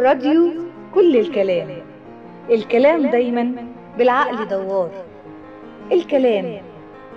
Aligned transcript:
راديو 0.00 0.52
كل 0.94 1.16
الكلام. 1.16 1.68
الكلام 2.50 3.06
دايما 3.06 3.54
بالعقل 3.98 4.48
دوار. 4.48 4.90
الكلام 5.92 6.60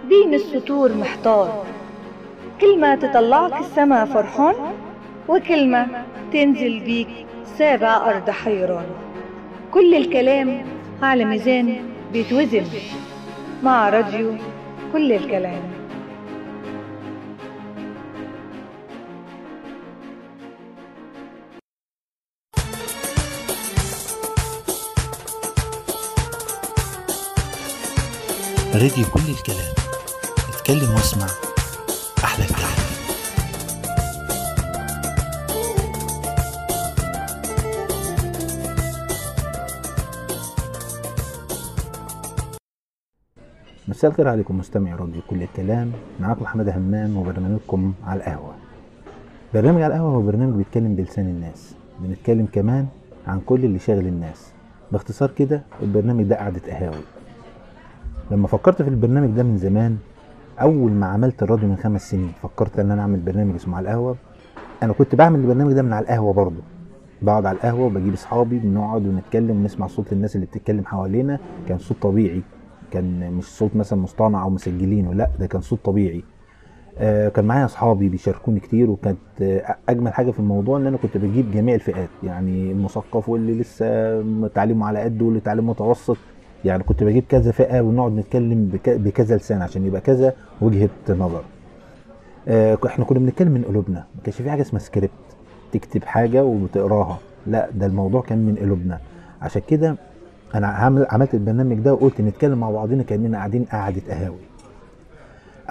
بين 0.09 0.33
السطور 0.33 0.93
محتار. 0.93 1.65
كلمة 2.61 2.95
تطلعك 2.95 3.59
السما 3.59 4.05
فرحان 4.05 4.55
وكلمة 5.27 5.87
تنزل 6.33 6.79
بيك 6.79 7.07
سابع 7.45 8.09
أرض 8.09 8.29
حيران. 8.29 8.85
كل 9.71 9.95
الكلام 9.95 10.65
على 11.01 11.25
ميزان 11.25 11.75
بيتوزن 12.13 12.63
مع 13.63 13.89
راديو 13.89 14.33
كل 14.93 15.13
الكلام. 15.13 15.78
راديو 28.75 29.05
كل 29.13 29.29
الكلام. 29.29 29.73
اتكلم 30.53 30.95
واسمع. 30.95 31.27
أحلى 32.23 32.45
كلام 32.45 32.69
مساء 43.87 44.11
الخير 44.11 44.27
عليكم 44.27 44.57
مستمعي 44.57 44.93
راديو 44.93 45.21
كل 45.29 45.43
الكلام. 45.43 45.91
معاكم 46.19 46.43
محمد 46.43 46.69
همام 46.69 47.17
وبرنامجكم 47.17 47.93
على 48.03 48.19
القهوة. 48.19 48.55
برنامج 49.53 49.81
على 49.81 49.93
القهوة 49.93 50.11
هو 50.11 50.21
برنامج 50.21 50.53
بيتكلم 50.53 50.95
بلسان 50.95 51.25
الناس. 51.25 51.75
بنتكلم 51.99 52.47
كمان 52.51 52.87
عن 53.27 53.39
كل 53.39 53.65
اللي 53.65 53.79
شاغل 53.79 54.07
الناس. 54.07 54.51
باختصار 54.91 55.31
كده 55.31 55.63
البرنامج 55.81 56.23
ده 56.23 56.35
قعدة 56.35 56.61
قهاوي. 56.67 57.03
لما 58.31 58.47
فكرت 58.47 58.81
في 58.81 58.87
البرنامج 58.89 59.29
ده 59.29 59.43
من 59.43 59.57
زمان 59.57 59.97
أول 60.61 60.91
ما 60.91 61.05
عملت 61.05 61.43
الراديو 61.43 61.69
من 61.69 61.75
خمس 61.75 62.11
سنين 62.11 62.31
فكرت 62.41 62.79
إن 62.79 62.91
أنا 62.91 63.01
أعمل 63.01 63.19
برنامج 63.19 63.55
اسمه 63.55 63.77
على 63.77 63.83
القهوة. 63.83 64.15
أنا 64.83 64.93
كنت 64.93 65.15
بعمل 65.15 65.39
البرنامج 65.39 65.73
ده 65.73 65.81
من 65.81 65.93
على 65.93 66.03
القهوة 66.03 66.33
برضه. 66.33 66.61
بقعد 67.21 67.45
على 67.45 67.55
القهوة 67.55 67.85
وبجيب 67.85 68.13
أصحابي 68.13 68.59
بنقعد 68.59 69.07
ونتكلم 69.07 69.61
ونسمع 69.61 69.87
صوت 69.87 70.13
الناس 70.13 70.35
اللي 70.35 70.45
بتتكلم 70.45 70.85
حوالينا. 70.85 71.39
كان 71.67 71.77
صوت 71.77 71.97
طبيعي. 72.01 72.41
كان 72.91 73.31
مش 73.31 73.43
صوت 73.43 73.75
مثلا 73.75 73.99
مصطنع 73.99 74.43
أو 74.43 74.49
مسجلينه 74.49 75.13
لا 75.13 75.29
ده 75.39 75.47
كان 75.47 75.61
صوت 75.61 75.79
طبيعي. 75.85 76.23
آه 76.97 77.29
كان 77.29 77.45
معايا 77.45 77.65
أصحابي 77.65 78.09
بيشاركوني 78.09 78.59
كتير 78.59 78.89
وكانت 78.89 79.19
أجمل 79.89 80.13
حاجة 80.13 80.31
في 80.31 80.39
الموضوع 80.39 80.77
إن 80.77 80.87
أنا 80.87 80.97
كنت 80.97 81.17
بجيب 81.17 81.51
جميع 81.51 81.75
الفئات. 81.75 82.09
يعني 82.23 82.71
المثقف 82.71 83.29
واللي 83.29 83.59
لسه 83.59 84.47
تعليمه 84.47 84.87
على 84.87 84.99
قده 84.99 85.25
واللي 85.25 85.39
تعليم 85.39 85.69
متوسط. 85.69 86.17
يعني 86.65 86.83
كنت 86.83 87.03
بجيب 87.03 87.23
كذا 87.29 87.51
فئة 87.51 87.81
ونقعد 87.81 88.11
نتكلم 88.11 88.65
بك- 88.73 88.89
بكذا 88.89 89.35
لسان 89.35 89.61
عشان 89.61 89.85
يبقى 89.85 90.01
كذا 90.01 90.33
وجهة 90.61 90.89
نظر. 91.09 91.41
آه، 92.47 92.77
إحنا 92.85 93.05
كنا 93.05 93.19
بنتكلم 93.19 93.51
من 93.51 93.63
قلوبنا. 93.63 93.99
ما 94.15 94.21
كانش 94.23 94.35
في 94.41 94.49
حاجة 94.51 94.61
اسمها 94.61 94.81
سكريبت 94.81 95.11
تكتب 95.71 96.03
حاجة 96.03 96.43
وتقراها. 96.43 97.17
لا 97.47 97.69
ده 97.73 97.85
الموضوع 97.85 98.21
كان 98.21 98.37
من 98.45 98.55
قلوبنا. 98.55 98.99
عشان 99.41 99.61
كده 99.67 99.95
أنا 100.55 100.67
عامل 100.67 101.05
عملت 101.09 101.33
البرنامج 101.33 101.75
ده 101.79 101.93
وقلت 101.93 102.21
نتكلم 102.21 102.57
مع 102.59 102.71
بعضنا 102.71 103.03
كأننا 103.03 103.37
قاعدين 103.37 103.65
قعده 103.71 104.01
قهاوي. 104.09 104.37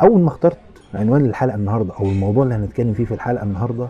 أول 0.02 0.20
ما 0.20 0.28
اخترت 0.28 0.58
عنوان 0.94 1.24
الحلقة 1.24 1.54
النهارده 1.56 1.94
أو 2.00 2.04
الموضوع 2.04 2.42
اللي 2.44 2.54
هنتكلم 2.54 2.92
فيه 2.92 3.04
في 3.04 3.14
الحلقة 3.14 3.42
النهارده 3.42 3.88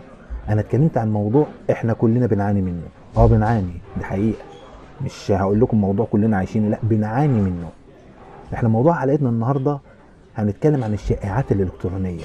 أنا 0.49 0.61
اتكلمت 0.61 0.97
عن 0.97 1.13
موضوع 1.13 1.45
إحنا 1.71 1.93
كلنا 1.93 2.27
بنعاني 2.27 2.61
منه. 2.61 2.81
آه 3.17 3.25
بنعاني. 3.27 3.71
دي 3.97 4.03
حقيقة. 4.05 4.37
مش 5.05 5.31
هقول 5.31 5.61
لكم 5.61 5.81
موضوع 5.81 6.05
كلنا 6.11 6.37
عايشينه 6.37 6.69
لا 6.69 6.79
بنعاني 6.83 7.41
منه. 7.41 7.69
إحنا 8.53 8.69
موضوع 8.69 8.93
حلقتنا 8.93 9.29
النهارده 9.29 9.79
هنتكلم 10.35 10.83
عن 10.83 10.93
الشائعات 10.93 11.51
الإلكترونية. 11.51 12.23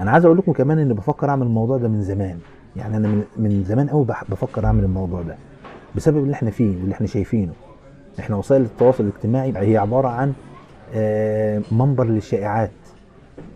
أنا 0.00 0.10
عايز 0.10 0.24
أقول 0.24 0.38
لكم 0.38 0.52
كمان 0.52 0.78
ان 0.78 0.92
بفكر 0.94 1.28
أعمل 1.30 1.46
الموضوع 1.46 1.76
ده 1.78 1.88
من 1.88 2.02
زمان. 2.02 2.38
يعني 2.76 2.96
أنا 2.96 3.08
من, 3.08 3.24
من 3.36 3.64
زمان 3.64 3.88
قوي 3.88 4.06
بفكر 4.28 4.66
أعمل 4.66 4.84
الموضوع 4.84 5.22
ده 5.22 5.36
بسبب 5.96 6.16
اللي 6.16 6.32
إحنا 6.34 6.50
فيه 6.50 6.76
واللي 6.76 6.94
إحنا 6.94 7.06
شايفينه. 7.06 7.52
إحنا 8.20 8.36
وسائل 8.36 8.62
التواصل 8.62 9.04
الاجتماعي 9.04 9.52
هي 9.56 9.76
عبارة 9.76 10.08
عن 10.08 10.32
آه، 10.94 11.62
منبر 11.72 12.04
للشائعات. 12.04 12.70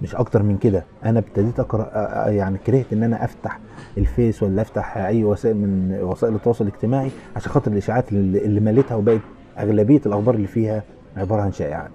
مش 0.03 0.15
أكتر 0.15 0.43
من 0.43 0.57
كده. 0.59 0.85
أنا 1.05 1.19
ابتديت 1.19 1.61
أقرأ 1.61 1.89
يعني 2.29 2.59
كرهت 2.59 2.93
إن 2.93 3.03
أنا 3.03 3.25
أفتح 3.25 3.59
الفيس 3.99 4.43
ولا 4.43 4.63
أفتح 4.63 4.97
أي 4.97 5.25
وسائل 5.25 5.57
من 5.57 5.99
وسائل 6.03 6.35
التواصل 6.35 6.67
الاجتماعي 6.67 7.11
عشان 7.37 7.53
خاطر 7.53 7.73
الإشاعات 7.73 8.13
اللي 8.13 8.39
اللي 8.45 8.61
مليتها 8.61 8.95
وبقت 8.95 9.21
أغلبية 9.59 10.01
الأخبار 10.07 10.35
اللي 10.35 10.47
فيها 10.47 10.83
عبارة 11.17 11.43
عن 11.43 11.53
شائعات. 11.53 11.91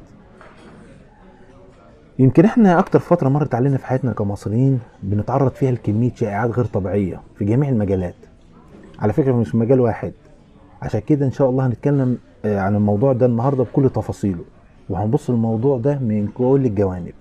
يمكن 2.20 2.46
إحنا 2.46 2.80
أكتر 2.80 3.00
فترة 3.00 3.30
مرت 3.30 3.56
علينا 3.56 3.78
في 3.78 3.86
حياتنا 3.86 4.14
كمصريين 4.14 4.80
بنتعرض 5.04 5.52
فيها 5.52 5.72
لكمية 5.72 6.12
شائعات 6.16 6.52
غير 6.52 6.66
طبيعية 6.66 7.22
في 7.36 7.46
جميع 7.46 7.70
المجالات. 7.70 8.16
على 9.00 9.14
فكرة 9.14 9.34
مش 9.34 9.56
مجال 9.56 9.80
واحد. 9.80 10.14
عشان 10.82 11.00
كده 11.02 11.26
إن 11.26 11.32
شاء 11.32 11.50
الله 11.50 11.68
هنتكلم 11.68 12.18
آه، 12.46 12.60
عن 12.60 12.76
الموضوع 12.76 13.14
ده 13.14 13.26
النهارده 13.26 13.64
بكل 13.64 13.90
تفاصيله. 13.90 14.44
وهنبص 14.90 15.30
الموضوع 15.30 15.78
ده 15.78 16.00
من 16.00 16.28
كل 16.28 16.62
الجوانب. 16.66 17.14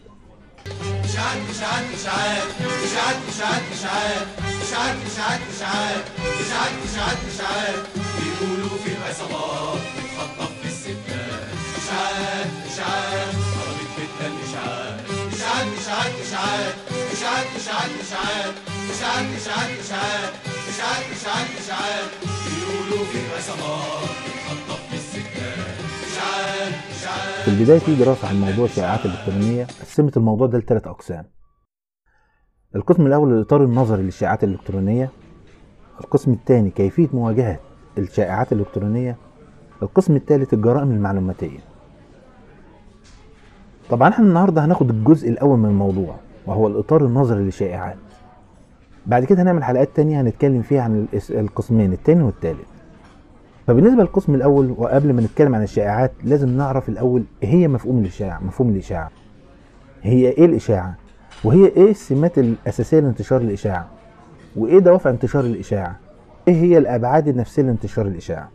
اشاعات 3.39 3.63
اشاعات 3.73 4.27
اشاعات 4.63 4.97
اشاعات 5.07 5.41
اشاعات 5.51 6.05
اشاعات 6.43 6.75
اشاعات 6.87 7.19
اشاعات 7.35 7.83
بيقولوا 8.19 8.79
في 8.85 8.91
العصابات 8.97 9.81
بتخطف 9.97 10.53
في 10.63 10.69
الستات 10.69 11.49
اشاعات 11.79 12.51
اشاعات 12.73 13.35
خربت 13.55 13.91
بيتنا 13.97 14.27
الاشاعات 14.33 15.01
اشاعات 15.35 15.67
اشاعات 15.79 16.13
اشاعات 16.25 16.75
اشاعات 17.17 17.47
اشاعات 17.57 17.87
اشاعات 18.01 18.55
اشاعات 18.91 19.31
اشاعات 19.41 19.71
اشاعات 19.81 20.33
اشاعات 20.69 21.05
اشاعات 21.17 21.47
اشاعات 21.63 22.11
بيقولوا 22.47 23.05
في 23.07 23.19
العصابات 23.19 24.11
بتخطف 24.25 24.81
في 24.91 24.97
الستات 24.97 25.79
في 27.45 27.49
البدايه 27.51 27.79
في 27.79 27.95
دراسه 27.95 28.29
عن 28.29 28.41
موضوع 28.41 28.65
الشائعات 28.65 29.07
الالكترونيه 29.07 29.67
قسمت 29.83 30.17
الموضوع 30.17 30.47
ده 30.47 30.59
لثلاث 30.59 30.87
اقسام 30.87 31.25
القسم 32.77 33.07
الأول 33.07 33.33
الاطار 33.33 33.65
النظري 33.65 34.03
للشائعات 34.03 34.45
الإلكترونية. 34.45 35.11
القسم 36.01 36.33
الثاني 36.33 36.71
كيفية 36.71 37.09
مواجهة 37.13 37.59
الشائعات 37.99 38.53
الإلكترونية. 38.53 39.17
القسم 39.83 40.17
الثالث 40.17 40.55
الجرائم 40.55 40.91
المعلوماتية. 40.91 41.59
طبعا 43.91 44.09
إحنا 44.09 44.25
النهارده 44.27 44.65
هناخد 44.65 44.91
الجزء 44.91 45.29
الأول 45.29 45.59
من 45.59 45.69
الموضوع 45.69 46.15
وهو 46.47 46.67
الإطار 46.67 47.05
النظري 47.05 47.43
للشائعات. 47.45 47.97
بعد 49.07 49.25
كده 49.25 49.43
هنعمل 49.43 49.65
حلقات 49.65 49.89
تانية 49.97 50.21
هنتكلم 50.21 50.63
فيها 50.63 50.83
عن 50.83 51.07
القسمين 51.31 51.93
التاني 51.93 52.23
والتالت. 52.23 52.67
فبالنسبة 53.67 54.03
للقسم 54.03 54.35
الأول 54.35 54.75
وقبل 54.79 55.13
ما 55.13 55.23
نتكلم 55.23 55.55
عن 55.55 55.63
الشائعات 55.63 56.13
لازم 56.25 56.49
نعرف 56.49 56.89
الأول 56.89 57.25
إيه 57.43 57.49
هي 57.49 57.69
مفهوم 57.69 57.99
الإشاعة 57.99 58.41
مفهوم 58.45 58.69
الإشاعة. 58.71 59.11
هي 60.03 60.29
إيه 60.29 60.45
الإشاعة؟ 60.45 60.95
وهي 61.45 61.67
إيه 61.67 61.91
السمات 61.91 62.39
الأساسية 62.39 63.01
لانتشار 63.01 63.41
الإشاعة؟ 63.41 63.89
وإيه 64.57 64.79
دوافع 64.79 65.11
انتشار 65.11 65.45
الإشاعة؟ 65.45 65.97
إيه 66.49 66.55
هي 66.55 66.79
الأبعاد 66.79 67.29
النفسية 67.29 67.63
لانتشار 67.63 68.07
الإشاعة؟ 68.07 68.51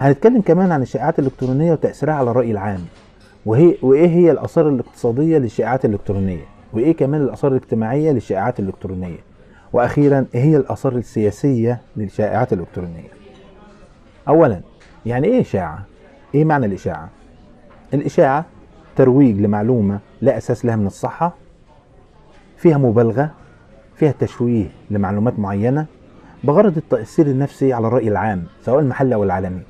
هنتكلم 0.00 0.40
كمان 0.40 0.72
عن 0.72 0.82
الشائعات 0.82 1.18
الإلكترونية 1.18 1.72
وتأثيرها 1.72 2.14
على 2.14 2.30
الرأي 2.30 2.50
العام. 2.50 2.80
وهي 3.46 3.76
وإيه 3.82 4.08
هي 4.08 4.30
الآثار 4.30 4.68
الاقتصادية 4.68 5.38
للشائعات 5.38 5.84
الإلكترونية؟ 5.84 6.44
وإيه 6.72 6.96
كمان 6.96 7.22
الآثار 7.22 7.50
الاجتماعية 7.52 8.10
للشائعات 8.12 8.60
الإلكترونية؟ 8.60 9.18
وأخيرا 9.72 10.26
إيه 10.34 10.42
هي 10.42 10.56
الآثار 10.56 10.96
السياسية 10.96 11.80
للشائعات 11.96 12.52
الإلكترونية؟ 12.52 13.08
اولا 14.28 14.60
يعني 15.06 15.26
إيه 15.28 15.40
إشاعة؟ 15.40 15.84
إيه 16.34 16.44
معنى 16.44 16.66
الإشاعة؟ 16.66 17.08
الإشاعة 17.94 18.44
ترويج 18.96 19.40
لمعلومة 19.40 19.98
لا 20.20 20.36
أساس 20.36 20.64
لها 20.64 20.76
من 20.76 20.86
الصحة 20.86 21.34
فيها 22.56 22.78
مبالغة 22.78 23.30
فيها 23.96 24.14
تشويه 24.20 24.66
لمعلومات 24.90 25.38
معينة 25.38 25.86
بغرض 26.44 26.76
التأثير 26.76 27.26
النفسي 27.26 27.72
على 27.72 27.86
الرأي 27.86 28.08
العام 28.08 28.44
سواء 28.64 28.80
المحلي 28.80 29.14
أو 29.14 29.24
العالمي 29.24 29.62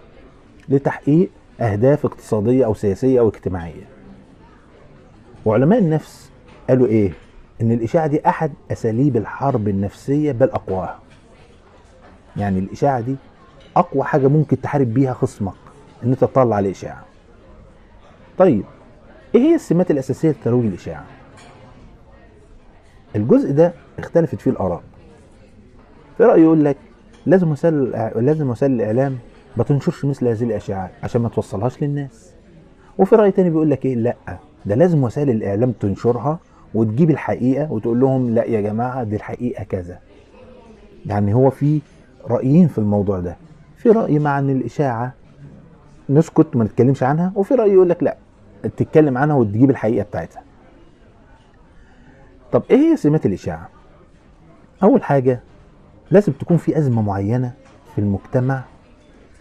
لتحقيق 0.69 1.31
أهداف 1.61 2.07
اقتصادية 2.07 2.65
أو 2.65 2.75
سياسية 2.75 3.21
أو 3.21 3.29
اجتماعية. 3.29 3.85
وعلماء 5.45 5.79
النفس 5.79 6.31
قالوا 6.69 6.87
إيه؟ 6.87 7.13
إن 7.61 7.73
الإشاعة 7.73 8.07
دي 8.07 8.29
أحد 8.29 8.53
أساليب 8.73 9.17
الحرب 9.17 9.69
النفسية 9.69 10.33
بل 10.33 10.51
أقواها. 10.51 10.99
يعني 12.37 12.59
الإشاعة 12.59 13.01
دي 13.01 13.17
أقوى 13.77 14.05
حاجة 14.05 14.29
ممكن 14.29 14.61
تحارب 14.61 14.95
بيها 14.95 15.13
خصمك 15.13 15.53
إن 16.05 16.11
أنت 16.11 16.21
تطلع 16.21 16.57
عليه 16.57 16.71
إشاعة 16.71 17.05
طيب 18.39 18.65
إيه 19.35 19.41
هي 19.41 19.55
السمات 19.55 19.91
الأساسية 19.91 20.31
لترويج 20.31 20.67
الإشاعة؟ 20.67 21.05
الجزء 23.17 23.53
ده 23.53 23.73
اختلفت 23.99 24.41
فيه 24.41 24.51
الآراء. 24.51 24.83
في 26.19 26.25
رأي 26.25 26.43
يقول 26.43 26.65
لك 26.65 26.77
لازم 27.27 27.51
وسائل 27.51 27.91
لازم 28.17 28.51
وسائل 28.51 28.73
الإعلام 28.73 29.19
ما 29.57 29.65
تنشرش 29.65 30.05
مثل 30.05 30.29
هذه 30.29 30.45
الإشاعات 30.45 30.91
عشان 31.03 31.21
ما 31.23 31.29
توصلهاش 31.29 31.83
للناس. 31.83 32.33
وفي 32.99 33.17
رأي 33.17 33.31
تاني 33.31 33.51
بيقول 33.51 33.71
لك 33.71 33.85
إيه؟ 33.87 33.95
لأ 33.95 34.17
ده 34.67 34.75
لازم 34.75 35.03
وسائل 35.03 35.31
الإعلام 35.31 35.73
تنشرها 35.73 36.39
وتجيب 36.75 37.11
الحقيقة 37.11 37.73
وتقول 37.73 38.01
لهم 38.01 38.31
لأ 38.35 38.45
يا 38.45 38.61
جماعة 38.61 39.05
دي 39.05 39.17
الحقيقة 39.17 39.65
كذا. 39.65 39.99
يعني 41.07 41.35
هو 41.35 41.51
في 41.51 41.81
رأيين 42.31 42.69
في 42.69 42.79
الموضوع 42.79 43.21
ده. 43.21 43.37
في 43.77 43.91
رأي 43.91 44.19
مع 44.19 44.39
إن 44.39 44.51
الإشاعة 44.51 45.15
نسكت 46.11 46.57
ما 46.57 46.65
نتكلمش 46.65 47.03
عنها 47.03 47.33
وفي 47.35 47.55
رأي 47.55 47.73
يقول 47.73 47.89
لك 47.89 48.03
لأ 48.03 48.17
تتكلم 48.77 49.19
عنها 49.19 49.37
وتجيب 49.37 49.71
الحقيقة 49.71 50.05
بتاعتها. 50.05 50.43
طب 52.53 52.63
إيه 52.71 52.77
هي 52.77 52.97
سمات 52.97 53.27
الإشاعة؟ 53.27 53.69
أول 54.83 55.03
حاجة 55.03 55.41
لازم 56.11 56.33
تكون 56.33 56.57
في 56.57 56.79
أزمة 56.79 57.03
معينة 57.03 57.53
في 57.95 58.01
المجتمع 58.01 58.63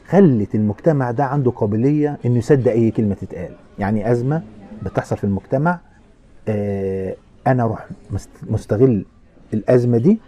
خلت 0.07 0.55
المجتمع 0.55 1.11
ده 1.11 1.25
عنده 1.25 1.51
قابلية 1.51 2.17
إنه 2.25 2.37
يصدق 2.37 2.71
أي 2.71 2.91
كلمة 2.91 3.13
تتقال. 3.15 3.51
يعني 3.79 4.11
أزمة 4.11 4.43
بتحصل 4.83 5.17
في 5.17 5.23
المجتمع 5.23 5.79
آه 6.47 7.15
أنا 7.47 7.63
أروح 7.63 7.87
مست- 8.11 8.29
مستغل 8.49 9.05
الأزمة 9.53 9.97
دي 9.97 10.19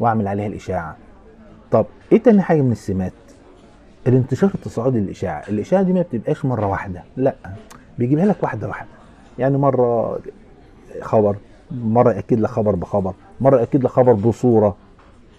وأعمل 0.00 0.28
عليها 0.28 0.46
الإشاعة. 0.46 0.96
طب 1.70 1.86
إيه 2.12 2.22
تاني 2.22 2.42
حاجة 2.42 2.62
من 2.62 2.72
السمات؟ 2.72 3.12
الانتشار 4.06 4.50
التصاعدي 4.54 4.98
للإشاعة. 5.00 5.42
الإشاعة 5.48 5.82
دي 5.82 5.92
ما 5.92 6.02
بتبقاش 6.02 6.44
مرة 6.44 6.66
واحدة 6.66 7.02
لأ. 7.16 7.34
بيجيبها 7.98 8.26
لك 8.26 8.42
واحدة 8.42 8.68
واحدة. 8.68 8.88
يعني 9.38 9.58
مرة 9.58 10.18
خبر 11.00 11.36
مرة 11.70 12.12
يأكد 12.12 12.40
لك 12.40 12.50
خبر 12.50 12.74
بخبر 12.74 13.14
مرة 13.40 13.60
يأكد 13.60 13.84
لك 13.84 13.90
خبر 13.90 14.12
بصورة 14.12 14.76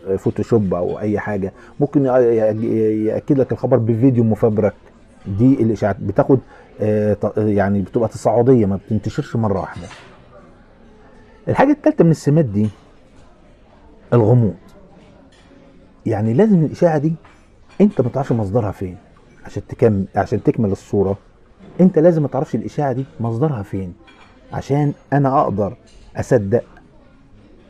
آه، 0.08 0.16
فوتوشوب 0.16 0.74
أو 0.74 1.00
أي 1.00 1.20
حاجة. 1.20 1.54
ممكن 1.80 2.06
يأكد 2.06 3.38
لك 3.40 3.52
الخبر 3.52 3.78
بفيديو 3.78 4.24
مفبرك. 4.24 4.74
دي 5.28 5.54
الإشاعات. 5.64 5.96
بتاخد 6.00 6.40
آه، 6.82 7.18
يعني 7.38 7.82
بتبقى 7.82 8.10
تصاعدية 8.10 8.66
ما 8.66 8.76
بتنتشرش 8.76 9.36
مرة 9.36 9.60
واحدة. 9.60 9.88
الحاجة 11.48 11.72
الثالثه 11.72 12.04
من 12.04 12.12
السمات 12.12 12.46
دي 12.46 12.70
الغموض. 14.14 14.56
يعني 16.06 16.34
لازم 16.34 16.66
الإشاعة 16.66 16.98
دي 16.98 17.14
أنت 17.82 18.02
ما 18.02 18.10
تعرفش 18.10 18.32
مصدرها 18.32 18.72
فين 18.72 18.98
عشان 19.46 19.64
تكمل 19.68 20.06
عشان 20.16 20.44
تكمل 20.44 20.72
الصورة. 20.72 21.18
انت 21.82 22.00
لازم 22.00 22.22
ما 22.22 22.28
تعرفش 22.28 22.56
الإشاعة 22.56 22.92
دي 22.94 23.06
مصدرها 23.20 23.64
فين. 23.64 23.94
عشان 24.54 24.94
أنا 25.14 25.42
أقدر 25.42 25.76
أصدق 26.16 26.64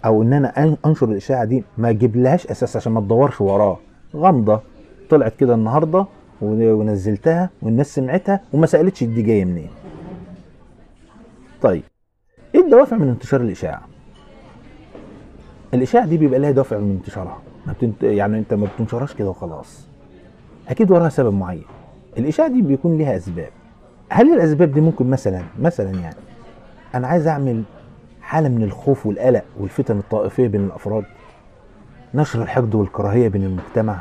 أو 0.06 0.24
إن 0.24 0.34
أنا 0.34 0.78
أنشر 0.86 1.10
الإشاعة 1.10 1.46
دي 1.46 1.64
ما 1.78 1.90
أجيب 1.90 2.16
لهاش 2.16 2.48
أساس 2.48 2.76
عشان 2.76 2.92
ما 2.92 3.02
تدورش 3.02 3.42
وراه. 3.42 3.78
غامضة 4.16 4.62
طلعت 5.10 5.36
كده 5.36 5.54
النهارده 5.56 6.06
ون- 6.42 6.72
ونزلتها 6.72 7.50
والناس 7.62 7.96
سمعتها 7.96 8.42
وما 8.54 8.66
سألتش 8.68 9.04
دي 9.04 9.22
جاية 9.22 9.46
منين. 9.46 9.70
طيب 11.62 11.84
إيه 12.56 12.62
الدوافع 12.62 12.98
من 12.98 13.10
انتشار 13.10 13.42
الإشاعة؟ 13.42 13.82
الإشاعة 15.74 16.06
دي 16.06 16.18
بيبقى 16.18 16.40
لها 16.40 16.52
دوافع 16.52 16.78
من 16.78 16.92
انتشارها. 16.92 17.38
ما 17.68 17.74
بتنت... 17.74 18.04
يعني 18.04 18.38
أنت 18.40 18.54
ما 18.54 18.68
بتنشرهاش 18.76 19.14
كده 19.14 19.30
وخلاص. 19.30 19.88
أكيد 20.70 20.92
وراها 20.92 21.10
سبب 21.10 21.34
معين. 21.34 21.64
الإشاعة 22.18 22.48
دي 22.50 22.62
بيكون 22.62 22.98
ليها 22.98 23.18
أسباب. 23.18 23.50
هل 24.10 24.34
الأسباب 24.34 24.72
دي 24.72 24.82
ممكن 24.82 25.10
مثلا 25.10 25.42
مثلا 25.60 25.90
يعني 25.92 26.16
أنا 26.96 27.08
عايز 27.08 27.28
أعمل 27.28 27.64
حالة 28.22 28.50
من 28.50 28.64
الخوف 28.64 29.06
والقلق 29.06 29.44
والفتن 29.60 29.98
الطائفية 29.98 30.48
بين 30.48 30.66
الأفراد؟ 30.66 31.04
نشر 32.14 32.42
الحقد 32.42 32.76
والكراهية 32.76 33.28
بين 33.28 33.44
المجتمع؟ 33.44 34.00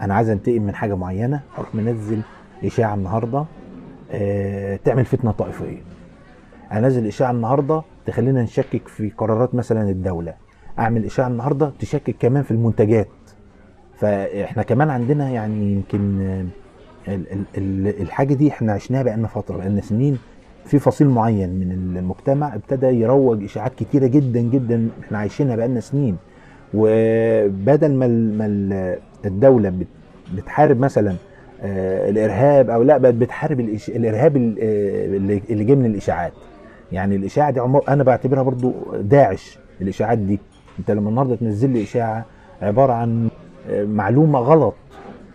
أنا 0.00 0.14
عايز 0.14 0.28
أنتقم 0.30 0.62
من 0.62 0.74
حاجة 0.74 0.94
معينة؟ 0.96 1.40
أروح 1.58 1.74
منزل 1.74 2.20
إشاعة 2.64 2.94
النهارده 2.94 3.44
آه 4.10 4.76
تعمل 4.84 5.04
فتنة 5.04 5.30
طائفية. 5.30 5.82
أنزل 6.72 7.06
إشاعة 7.06 7.30
النهارده 7.30 7.82
تخلينا 8.06 8.42
نشكك 8.42 8.88
في 8.88 9.10
قرارات 9.10 9.54
مثلا 9.54 9.90
الدولة. 9.90 10.34
أعمل 10.78 11.04
إشاعة 11.04 11.26
النهارده 11.28 11.72
تشكك 11.78 12.16
كمان 12.18 12.42
في 12.42 12.50
المنتجات. 12.50 13.08
فإحنا 13.96 14.62
كمان 14.62 14.90
عندنا 14.90 15.30
يعني 15.30 15.72
يمكن 15.72 16.20
الحاجة 18.00 18.34
دي 18.34 18.48
إحنا 18.48 18.72
عشناها 18.72 19.02
بقالنا 19.02 19.28
فترة 19.28 19.56
بقالنا 19.56 19.80
سنين 19.80 20.18
في 20.64 20.78
فصيل 20.78 21.08
معين 21.08 21.48
من 21.50 21.96
المجتمع 21.98 22.54
ابتدى 22.54 22.86
يروج 22.86 23.44
إشاعات 23.44 23.74
كتيرة 23.74 24.06
جدا 24.06 24.40
جدا 24.40 24.88
إحنا 25.04 25.18
عايشينها 25.18 25.56
بقالنا 25.56 25.80
سنين 25.80 26.16
وبدل 26.74 27.94
ما 27.94 28.06
ال- 28.06 28.38
ما 28.38 28.46
ال- 28.46 28.98
الدولة 29.24 29.68
بت- 29.70 29.86
بتحارب 30.34 30.78
مثلا 30.80 31.14
آه، 31.62 32.10
الإرهاب 32.10 32.70
أو 32.70 32.82
لا 32.82 32.98
بقت 32.98 33.14
بتحارب. 33.14 33.60
الإرهاب 33.88 34.36
ال- 34.36 34.56
آه، 34.60 35.40
اللي 35.50 35.64
جاي 35.64 35.76
من 35.76 35.86
الإشاعات 35.86 36.32
يعني 36.92 37.16
الإشاعة 37.16 37.50
دي 37.50 37.60
أنا 37.88 38.02
بعتبرها 38.04 38.42
برضو 38.42 38.72
داعش 39.00 39.58
الإشاعات 39.80 40.18
دي 40.18 40.38
أنت 40.78 40.90
لما 40.90 41.10
النهارده 41.10 41.36
تنزل 41.36 41.70
لي 41.70 41.82
إشاعة 41.82 42.24
عبارة 42.62 42.92
عن 42.92 43.28
آه، 43.70 43.84
معلومة 43.84 44.38
غلط 44.38 44.74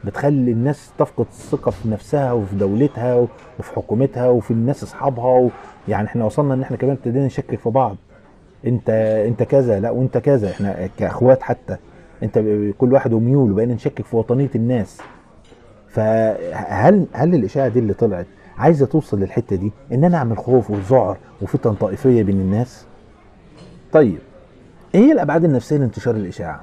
بتخلي 0.05 0.51
الناس 0.51 0.91
تفقد 1.00 1.25
الثقة 1.31 1.71
في 1.71 1.89
نفسها 1.89 2.31
وفي 2.31 2.55
دولتها 2.55 3.15
وفي 3.59 3.73
حكومتها 3.75 4.29
وفي 4.29 4.51
الناس 4.51 4.83
أصحابها. 4.83 5.50
يعني 5.88 6.07
إحنا 6.07 6.25
وصلنا 6.25 6.53
إن 6.53 6.61
إحنا 6.61 6.77
كمان 6.77 6.94
ابتدينا 6.95 7.25
نشكك 7.25 7.59
في 7.59 7.69
بعض. 7.69 7.95
انت 8.67 8.89
أنت 9.27 9.44
كذا 9.44 9.79
لا 9.79 9.89
وأنت 9.89 10.17
كذا. 10.17 10.50
إحنا 10.51 10.89
كأخوات 11.00 11.44
حتى. 11.44 11.77
أنت 12.23 12.38
كل 12.77 12.94
واحد 12.94 13.13
وميول 13.13 13.51
وبقينا 13.51 13.73
نشكك 13.73 14.05
في 14.05 14.15
وطنية 14.15 14.50
الناس. 14.55 15.01
فهل 15.89 17.06
هل 17.13 17.35
الإشاعة 17.35 17.67
دي 17.67 17.79
اللي 17.79 17.94
طلعت 17.94 18.25
عايزة 18.57 18.85
توصل 18.85 19.19
للحتة 19.19 19.56
دي؟ 19.56 19.71
إن 19.91 20.03
أنا 20.03 20.17
أعمل 20.17 20.38
خوف 20.38 20.71
وذعر 20.71 21.17
وفتن 21.41 21.73
طائفية 21.73 22.23
بين 22.23 22.39
الناس؟ 22.41 22.85
طيب 23.91 24.17
إيه 24.95 25.11
الأبعاد 25.11 25.44
النفسية 25.44 25.77
لانتشار 25.77 26.15
الإشاعة؟ 26.15 26.61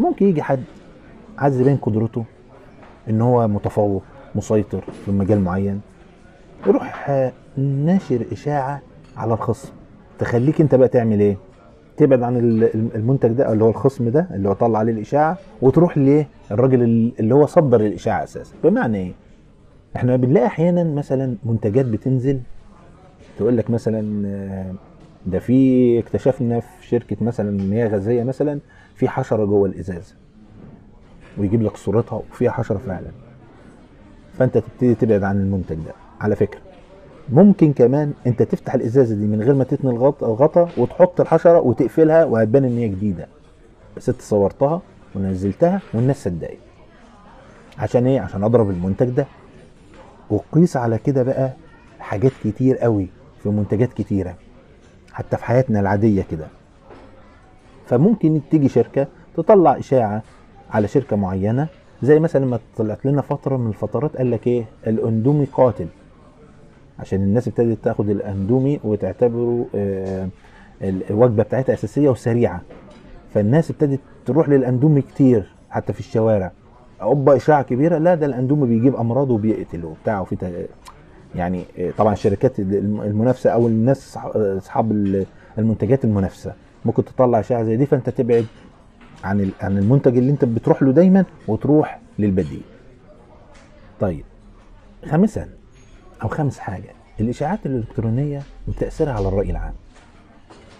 ممكن 0.00 0.26
يجي 0.26 0.42
حد 0.42 0.62
عايز 1.38 1.60
يبين 1.60 1.76
قدرته 1.76 2.24
إن 3.10 3.20
هو 3.20 3.48
متفوق 3.48 4.02
مسيطر 4.34 4.84
في 5.04 5.10
مجال 5.10 5.40
معين. 5.40 5.80
يروح 6.66 7.10
آه، 7.10 7.32
ناشر 7.56 8.24
إشاعة 8.32 8.82
على 9.16 9.34
الخصم. 9.34 9.68
تخليك 10.18 10.60
أنت 10.60 10.74
بقى 10.74 10.88
تعمل 10.88 11.20
إيه؟ 11.20 11.36
تبعد 11.96 12.22
عن 12.22 12.36
ال- 12.36 12.94
المنتج 12.94 13.28
ده 13.32 13.52
اللي 13.52 13.64
هو 13.64 13.68
الخصم 13.70 14.08
ده 14.08 14.28
اللي 14.34 14.48
هو 14.48 14.52
طلع 14.52 14.78
عليه 14.78 14.92
الإشاعة 14.92 15.38
وتروح 15.62 15.98
ليه 15.98 16.28
الراجل 16.50 16.82
اللي 17.20 17.34
هو 17.34 17.46
صدر 17.46 17.80
الإشاعة 17.80 18.24
أساسا. 18.24 18.54
بمعنى 18.64 18.98
إيه؟ 18.98 19.12
إحنا 19.96 20.16
بنلاقي 20.16 20.46
أحيانا 20.46 20.84
مثلا 20.84 21.36
منتجات 21.44 21.84
بتنزل 21.86 22.40
تقول 23.38 23.56
لك 23.56 23.70
مثلا 23.70 24.26
آه، 24.28 24.72
ده 25.26 25.38
في 25.38 25.98
اكتشفنا 25.98 26.60
في 26.60 26.86
شركة 26.86 27.16
مثلا 27.20 27.62
مياه 27.64 27.88
غازية 27.88 28.24
مثلا 28.24 28.58
في 28.94 29.08
حشرة 29.08 29.44
جوه 29.44 29.68
الإزازة. 29.68 30.14
ويجيب 31.38 31.62
لك 31.62 31.76
صورتها 31.76 32.22
وفيها 32.30 32.50
حشرة 32.50 32.78
فعلا. 32.78 33.10
فأنت 34.38 34.58
تبتدي 34.58 34.94
تبعد 34.94 35.22
عن 35.22 35.40
المنتج 35.40 35.76
ده. 35.76 35.92
على 36.20 36.36
فكرة 36.36 36.60
ممكن 37.32 37.72
كمان 37.72 38.12
أنت 38.26 38.42
تفتح 38.42 38.74
الإزازة 38.74 39.14
دي 39.14 39.26
من 39.26 39.42
غير 39.42 39.54
ما 39.54 39.64
تتني 39.64 39.90
الغط- 39.90 40.24
الغطا 40.24 40.68
وتحط 40.76 41.20
الحشرة 41.20 41.60
وتقفلها 41.60 42.24
وهتبان 42.24 42.64
إن 42.64 42.78
هي 42.78 42.88
جديدة. 42.88 43.26
بس 43.96 44.08
أنت 44.08 44.22
صورتها 44.22 44.82
ونزلتها 45.14 45.80
والناس 45.94 46.24
صدقت. 46.24 46.58
عشان 47.78 48.06
إيه؟ 48.06 48.20
عشان 48.20 48.44
أضرب 48.44 48.70
المنتج 48.70 49.08
ده. 49.08 49.26
وقيس 50.30 50.76
على 50.76 50.98
كده 50.98 51.22
بقى 51.22 51.52
حاجات 52.00 52.32
كتير 52.44 52.76
قوي 52.76 53.08
في 53.42 53.48
منتجات 53.48 53.92
كتيرة. 53.92 54.34
حتى 55.12 55.36
في 55.36 55.44
حياتنا 55.44 55.80
العادية 55.80 56.24
كده. 56.30 56.46
فممكن 57.86 58.40
تيجي 58.50 58.68
شركة 58.68 59.06
تطلع 59.36 59.78
إشاعة 59.78 60.22
على 60.70 60.88
شركة 60.88 61.16
معينة 61.16 61.66
زي 62.02 62.20
مثلا 62.20 62.46
ما 62.46 62.58
طلعت 62.76 63.06
لنا 63.06 63.22
فترة 63.22 63.56
من 63.56 63.68
الفترات 63.68 64.16
قال 64.16 64.30
لك 64.30 64.46
إيه؟ 64.46 64.64
الأندومي 64.86 65.44
قاتل. 65.52 65.86
عشان 66.98 67.22
الناس 67.22 67.48
ابتدت 67.48 67.78
تاخد 67.84 68.08
الأندومي 68.10 68.80
وتعتبره 68.84 69.66
آه، 69.74 70.28
ال- 70.82 71.10
الوجبة 71.10 71.42
بتاعتها 71.42 71.72
أساسية 71.74 72.08
وسريعة. 72.08 72.60
فالناس 73.34 73.70
ابتدت 73.70 74.00
تروح 74.26 74.48
للأندومي 74.48 75.02
كتير 75.02 75.52
حتى 75.70 75.92
في 75.92 76.00
الشوارع. 76.00 76.52
أوبا 77.02 77.36
إشاعة 77.36 77.62
كبيرة 77.62 77.98
لا 77.98 78.14
ده 78.14 78.26
الأندومي 78.26 78.66
بيجيب 78.66 78.96
أمراض 78.96 79.30
وبيقتل 79.30 79.84
وبتاع 79.84 80.20
وفي 80.20 80.66
يعني 81.34 81.64
آه، 81.78 81.90
طبعا 81.98 82.12
الشركات 82.12 82.58
الم- 82.60 83.00
المنافسة 83.00 83.50
أو 83.50 83.66
الناس 83.66 84.16
آه، 84.16 84.58
أصحاب 84.58 84.92
ال- 84.92 85.26
المنتجات 85.58 86.04
المنافسة. 86.04 86.52
ممكن 86.84 87.04
تطلع 87.04 87.40
إشاعة 87.40 87.62
زي 87.62 87.76
دي 87.76 87.86
فأنت 87.86 88.10
تبعد 88.10 88.46
عن 89.24 89.50
عن 89.60 89.78
المنتج 89.78 90.16
اللي 90.16 90.30
انت 90.30 90.44
بتروح 90.44 90.82
له 90.82 90.92
دايما 90.92 91.24
وتروح 91.48 92.00
للبديل. 92.18 92.62
طيب 94.00 94.24
خامسا 95.10 95.48
أو 96.22 96.28
خامس 96.28 96.58
حاجة 96.58 96.88
الإشاعات 97.20 97.66
الإلكترونية 97.66 98.42
وتأثيرها 98.68 99.12
على 99.12 99.28
الرأي 99.28 99.50
العام. 99.50 99.74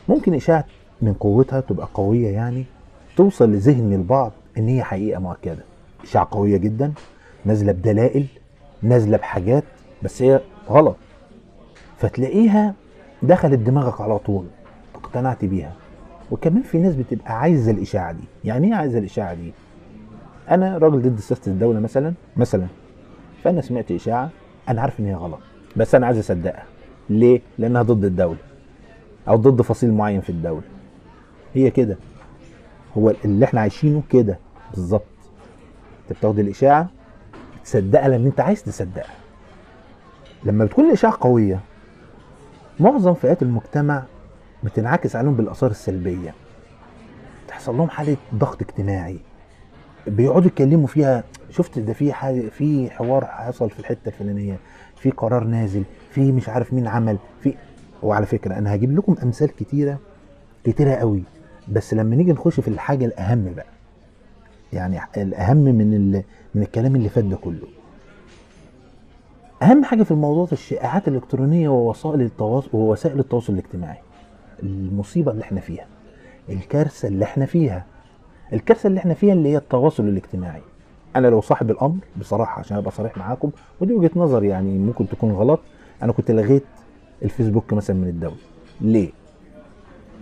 ممكن 0.08 0.34
إشاعة 0.34 0.64
من 1.02 1.12
قوتها 1.12 1.60
تبقى 1.60 1.88
قوية 1.94 2.28
يعني 2.28 2.64
توصل 3.16 3.52
لذهن 3.52 3.92
البعض 3.92 4.32
إن 4.58 4.68
هي 4.68 4.82
حقيقة 4.82 5.20
مؤكدة. 5.20 5.64
إشاعة 6.04 6.28
قوية 6.30 6.56
جدا 6.56 6.92
نازلة 7.44 7.72
بدلائل 7.72 8.26
نازلة 8.82 9.16
بحاجات 9.16 9.64
بس 10.02 10.22
هي 10.22 10.40
غلط. 10.68 10.96
فتلاقيها 11.98 12.74
دخلت 13.22 13.58
دماغك 13.58 14.00
على 14.00 14.18
طول 14.18 14.46
اقتنعت 14.94 15.44
بيها. 15.44 15.72
وكمان 16.30 16.62
في 16.62 16.78
ناس 16.78 16.94
بتبقى 16.96 17.40
عايزة 17.40 17.70
الإشاعة 17.70 18.12
دي. 18.12 18.24
يعني 18.44 18.66
إيه 18.68 18.74
عايزة 18.74 18.98
الإشاعة 18.98 19.34
دي؟ 19.34 19.52
أنا 20.50 20.78
راجل 20.78 21.02
ضد 21.02 21.20
سياسة 21.20 21.52
الدولة 21.52 21.80
مثلا 21.80 22.12
مثلا 22.36 22.66
فأنا 23.44 23.60
سمعت 23.60 23.90
إشاعة 23.90 24.30
أنا 24.68 24.80
عارف 24.82 25.00
إن 25.00 25.04
هي 25.06 25.14
غلط 25.14 25.40
بس 25.76 25.94
أنا 25.94 26.06
عايز 26.06 26.18
أصدقها. 26.18 26.64
ليه؟ 27.10 27.40
لأنها 27.58 27.82
ضد 27.82 28.04
الدولة 28.04 28.38
أو 29.28 29.36
ضد 29.36 29.62
فصيل 29.62 29.92
معين 29.92 30.20
في 30.20 30.30
الدولة. 30.30 30.62
هي 31.54 31.70
كده. 31.70 31.96
هو 32.98 33.12
اللي 33.24 33.44
إحنا 33.44 33.60
عايشينه 33.60 34.02
كده. 34.10 34.38
بالظبط. 34.74 35.04
أنت 36.10 36.18
بتاخد 36.18 36.38
الإشاعة 36.38 36.88
تصدقها 37.64 38.08
لأن 38.08 38.26
أنت 38.26 38.40
عايز 38.40 38.62
تصدقها. 38.62 39.14
لما 40.44 40.64
بتكون 40.64 40.84
الإشاعة 40.84 41.16
قوية 41.20 41.60
معظم 42.80 43.14
فئات 43.14 43.42
المجتمع 43.42 44.02
بتنعكس 44.64 45.16
عليهم 45.16 45.34
بالآثار 45.34 45.70
السلبية. 45.70 46.34
تحصل 47.48 47.76
لهم 47.76 47.88
حالة 47.88 48.16
ضغط 48.34 48.62
اجتماعي. 48.62 49.18
بيقعدوا 50.06 50.46
يتكلموا 50.46 50.86
فيها. 50.86 51.24
شفت 51.50 51.78
ده 51.78 51.92
في 51.92 52.12
في 52.50 52.90
حوار 52.90 53.24
حصل 53.24 53.70
في 53.70 53.78
الحتة 53.78 54.08
الفلانية. 54.08 54.56
في 54.96 55.10
قرار 55.10 55.44
نازل. 55.44 55.82
في 56.10 56.32
مش 56.32 56.48
عارف 56.48 56.72
مين 56.72 56.86
عمل. 56.86 57.18
في 57.42 57.54
وعلى 58.02 58.26
فكرة 58.26 58.54
أنا 58.58 58.74
هجيب 58.74 58.96
لكم 58.96 59.16
أمثال 59.22 59.56
كتيرة 59.56 59.98
كتيرة 60.64 60.94
قوي. 60.94 61.22
بس 61.68 61.94
لما 61.94 62.16
نيجي 62.16 62.32
نخش 62.32 62.60
في 62.60 62.68
الحاجة 62.68 63.04
الأهم 63.04 63.52
بقى. 63.56 63.66
يعني 64.72 65.00
الأهم 65.16 65.56
من. 65.56 66.22
من 66.54 66.62
الكلام 66.62 66.96
اللي 66.96 67.08
فات 67.08 67.24
ده 67.24 67.36
كله. 67.36 67.66
أهم 69.62 69.84
حاجة 69.84 70.02
في 70.02 70.10
الموضوع 70.10 70.48
الشائعات 70.52 71.08
الإلكترونية 71.08 71.68
ووسائل 71.68 72.20
التواصل 72.20 72.68
ووسائل 72.72 73.18
التواصل 73.20 73.52
الاجتماعي. 73.52 73.98
المصيبة 74.62 75.32
اللي 75.32 75.42
إحنا 75.42 75.60
فيها 75.60 75.86
الكارثة 76.48 77.08
اللي 77.08 77.24
إحنا 77.24 77.46
فيها 77.46 77.84
الكارثة 78.52 78.86
اللي 78.86 78.98
إحنا 79.00 79.14
فيها 79.14 79.32
اللي 79.32 79.48
هي 79.48 79.56
التواصل 79.56 80.08
الاجتماعي. 80.08 80.60
أنا 81.16 81.26
لو 81.28 81.40
صاحب 81.40 81.70
الأمر 81.70 81.98
بصراحة 82.20 82.60
عشان 82.60 82.76
أبقى 82.76 82.90
صريح 82.90 83.18
معاكم 83.18 83.50
ودي 83.80 83.92
وجهة 83.92 84.10
نظر 84.16 84.44
يعني 84.44 84.78
ممكن 84.78 85.08
تكون 85.08 85.32
غلط 85.32 85.60
أنا 86.02 86.12
كنت 86.12 86.30
لغيت 86.30 86.64
الفيسبوك 87.22 87.72
مثلا 87.72 87.96
من 87.96 88.08
الدولة. 88.08 88.36
ليه؟ 88.80 89.10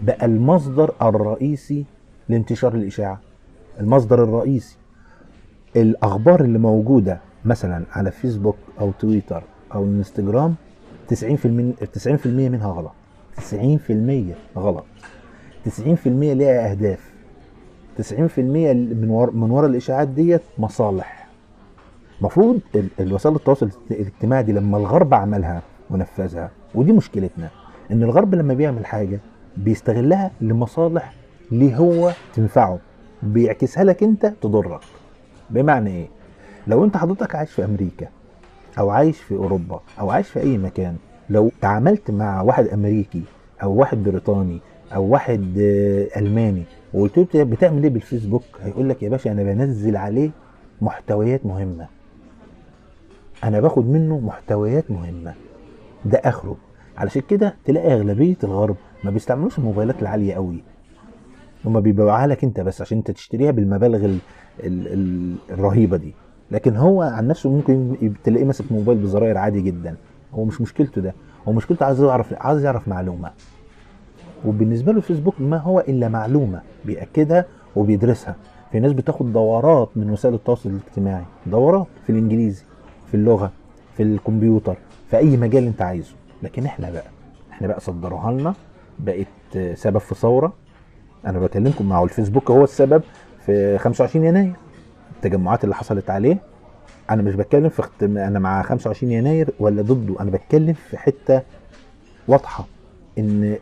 بقى 0.03 0.27
المصدر 0.27 0.93
الرئيسي 1.03 1.85
لانتشار 2.29 2.75
الإشاعة. 2.75 3.21
المصدر 3.81 4.25
الرئيسي. 4.25 4.77
الأخبار 5.77 6.41
اللي 6.41 6.59
موجودة 6.59 7.21
مثلا 7.45 7.85
على 7.93 8.11
فيسبوك 8.11 8.57
أو 8.81 8.91
تويتر 9.01 9.43
أو 9.75 9.85
إنستجرام 9.85 10.55
90% 11.15 11.15
90% 11.15 12.27
منها 12.27 12.69
غلط. 12.69 12.93
90% 13.41 14.59
غلط. 14.59 14.85
90% 15.67 16.07
ليها 16.07 16.71
أهداف. 16.71 17.11
90% 17.99 18.39
من 18.39 19.09
ورا 19.11 19.31
من 19.31 19.51
ورا 19.51 19.67
الإشاعات 19.67 20.09
ديت 20.09 20.43
مصالح. 20.59 21.27
المفروض 22.21 22.61
الوسائل 23.01 23.37
التواصل 23.37 23.71
الاجتماعي 23.91 24.43
دي 24.43 24.53
لما 24.53 24.79
الغرب 24.79 25.15
عملها 25.15 25.63
ونفذها 25.91 26.51
ودي 26.75 26.93
مشكلتنا 26.93 27.51
إن 27.91 28.03
الغرب 28.03 28.35
لما 28.35 28.55
بيعمل 28.55 28.87
حاجة 28.87 29.21
بيستغلها 29.57 30.31
لمصالح 30.41 31.13
ليه 31.51 31.77
هو 31.77 32.13
تنفعه. 32.35 32.79
بيعكسها 33.23 33.85
لك 33.85 34.03
أنت 34.03 34.33
تضرك. 34.43 34.81
بمعنى 35.51 35.91
إيه؟ 35.91 36.07
لو 36.67 36.85
أنت 36.85 36.97
حضرتك 36.97 37.35
عايش 37.35 37.51
في 37.51 37.65
أمريكا 37.65 38.09
أو 38.79 38.91
عايش 38.91 39.19
في 39.21 39.35
أوروبا 39.35 39.81
أو 40.01 40.11
عايش 40.11 40.29
في 40.29 40.41
أي 40.41 40.59
مكان 40.59 40.97
لو 41.31 41.51
تعاملت 41.61 42.11
مع 42.11 42.43
واحد 42.43 42.67
أمريكي 42.69 43.23
أو 43.63 43.73
واحد 43.75 43.99
بريطاني 44.03 44.61
أو 44.95 45.05
واحد 45.05 45.59
آه، 45.59 46.09
ألماني 46.21 46.63
وقلت 46.95 47.35
له 47.35 47.45
بتعمل 47.45 47.83
إيه 47.83 47.91
بالفيسبوك؟ 47.91 48.43
هيقول 48.63 48.89
لك 48.89 49.03
يا 49.03 49.09
باشا 49.09 49.33
أنا 49.33 49.43
بنزل 49.43 49.97
عليه 49.97 50.31
محتويات 50.81 51.47
مهمة. 51.47 51.87
أنا 53.45 53.61
باخد 53.61 53.87
منه 53.89 54.19
محتويات 54.21 54.91
مهمة. 54.91 55.35
ده 56.05 56.19
آخره. 56.25 56.57
علشان 56.97 57.23
كده 57.29 57.55
تلاقي 57.65 57.93
أغلبية 57.95 58.37
الغرب 58.45 58.77
ما 59.05 59.11
بيستعملوش 59.11 59.59
الموبايلات 59.59 60.03
العالية 60.03 60.35
قوي. 60.35 60.63
هما 61.65 61.81
بيبيعوها 61.81 62.27
لك 62.27 62.45
أنت 62.45 62.61
بس 62.61 62.81
عشان 62.81 62.99
أنت 62.99 63.11
تشتريها 63.11 63.51
بالمبالغ 63.51 64.05
ال 64.05 64.19
ال 64.65 64.93
ال 64.93 65.35
الرهيبة 65.51 65.97
دي. 65.97 66.15
لكن 66.51 66.77
هو 66.77 67.03
عن 67.03 67.29
نفسه 67.29 67.51
ممكن 67.51 67.97
تلاقيه 68.25 68.45
ماسك 68.45 68.73
موبايل 68.73 68.99
بزراير 68.99 69.39
عادي 69.39 69.61
جدا. 69.61 69.97
هو 70.37 70.45
مش 70.45 70.61
مشكلته 70.61 71.01
ده. 71.01 71.15
هو 71.49 71.53
مشكلته 71.53 71.87
عايز 71.87 72.03
يعرف 72.03 72.35
عايز 72.41 72.65
يعرف 72.65 72.89
معلومة. 72.89 73.31
وبالنسبة 74.45 74.93
له 74.93 74.99
الفيسبوك 74.99 75.35
ما 75.41 75.57
هو 75.57 75.81
إلا 75.81 76.09
معلومة 76.09 76.63
بيأكدها 76.85 77.45
وبيدرسها. 77.77 78.37
في 78.73 78.81
ناس 78.81 78.93
بتاخد 78.93 79.33
دورات 79.33 79.89
من 79.97 80.11
وسائل 80.11 80.35
التواصل 80.35 80.71
الاجتماعي. 80.71 81.25
دورات 81.47 81.87
في 82.07 82.11
الإنجليزي 82.13 82.65
في 83.09 83.15
اللغة 83.15 83.53
في 83.97 84.03
الكمبيوتر 84.03 84.77
في 85.11 85.17
أي 85.17 85.37
مجال 85.37 85.67
أنت 85.67 85.83
عايزه. 85.83 86.15
لكن 86.43 86.65
إحنا 86.65 86.91
بقى 86.91 87.05
إحنا 87.53 87.67
بقى 87.67 87.81
صدروها 87.81 88.33
لنا 88.33 88.55
بقت 88.99 89.27
سبب 89.75 89.99
في 89.99 90.15
ثورة. 90.15 90.53
أنا 91.27 91.39
بكلمكم 91.39 91.89
مع 91.89 92.03
الفيسبوك 92.03 92.51
هو 92.51 92.65
السبب 92.65 93.03
في 93.47 93.79
25 93.79 94.25
يناير. 94.25 94.53
التجمعات 95.17 95.65
اللي 95.65 95.75
حصلت 95.75 96.11
عليه 96.11 96.39
أنا 97.11 97.23
مش 97.23 97.35
بتكلم 97.35 97.69
في 97.69 97.81
اختم... 97.81 98.19
أنا 98.19 98.39
مع 98.39 98.63
25 98.63 99.13
يناير 99.13 99.51
ولا 99.61 99.83
ضده؟ 99.83 100.21
أنا 100.21 100.31
بتكلم 100.31 100.73
في 100.73 100.97
حتة 100.99 101.43
واضحة 102.29 102.65
إن 103.19 103.57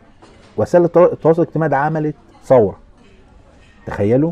وسائل 0.57 0.85
التوا- 0.87 1.11
التواصل 1.13 1.41
الاجتماعي 1.41 1.69
ده 1.69 1.77
عملت 1.77 2.15
ثورة. 2.43 2.77
تخيلوا 3.85 4.31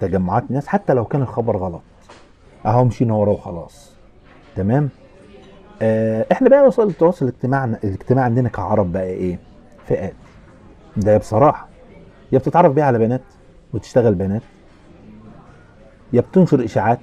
تجمعات 0.00 0.50
ناس 0.50 0.66
حتى 0.66 0.94
لو 0.94 1.04
كان 1.04 1.22
الخبر 1.22 1.56
غلط. 1.56 1.82
أهو 2.66 2.84
مشينا 2.84 3.14
وراه 3.14 3.32
وخلاص. 3.32 3.92
تمام؟ 4.56 4.88
آه 5.82 6.26
إحنا 6.32 6.48
بقى 6.48 6.66
وسائل 6.66 6.88
التواصل 6.88 7.26
الاجتماعي 7.28 7.64
الاجتماعي 7.84 8.24
عندنا 8.24 8.48
كعرب 8.48 8.92
بقى 8.92 9.04
إيه؟ 9.06 9.38
فئات. 9.86 10.14
ده 10.96 11.16
بصراحة. 11.18 11.68
يا 12.32 12.38
بتتعرف 12.38 12.72
بيها 12.72 12.84
على 12.84 12.98
بنات 12.98 13.22
وتشتغل 13.74 14.14
بنات. 14.14 14.42
يا 16.12 16.20
بتنشر 16.20 16.64
إشاعات. 16.64 16.98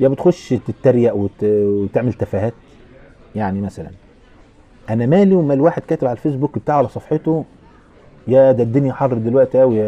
يا 0.00 0.08
بتخش 0.08 0.48
تتريق 0.48 1.14
وت... 1.14 1.44
وتعمل 1.44 2.12
تفاهات. 2.12 2.54
يعني 3.34 3.60
مثلا 3.60 3.90
أنا 4.90 5.06
مالي 5.06 5.34
ومال 5.34 5.60
واحد 5.60 5.82
كاتب 5.82 6.06
على 6.06 6.16
الفيسبوك 6.16 6.58
بتاعه 6.58 6.76
على 6.76 6.88
صفحته؟ 6.88 7.44
يا 8.28 8.52
ده 8.52 8.62
الدنيا 8.62 8.92
حر 8.92 9.14
دلوقتي 9.14 9.60
قوي 9.60 9.82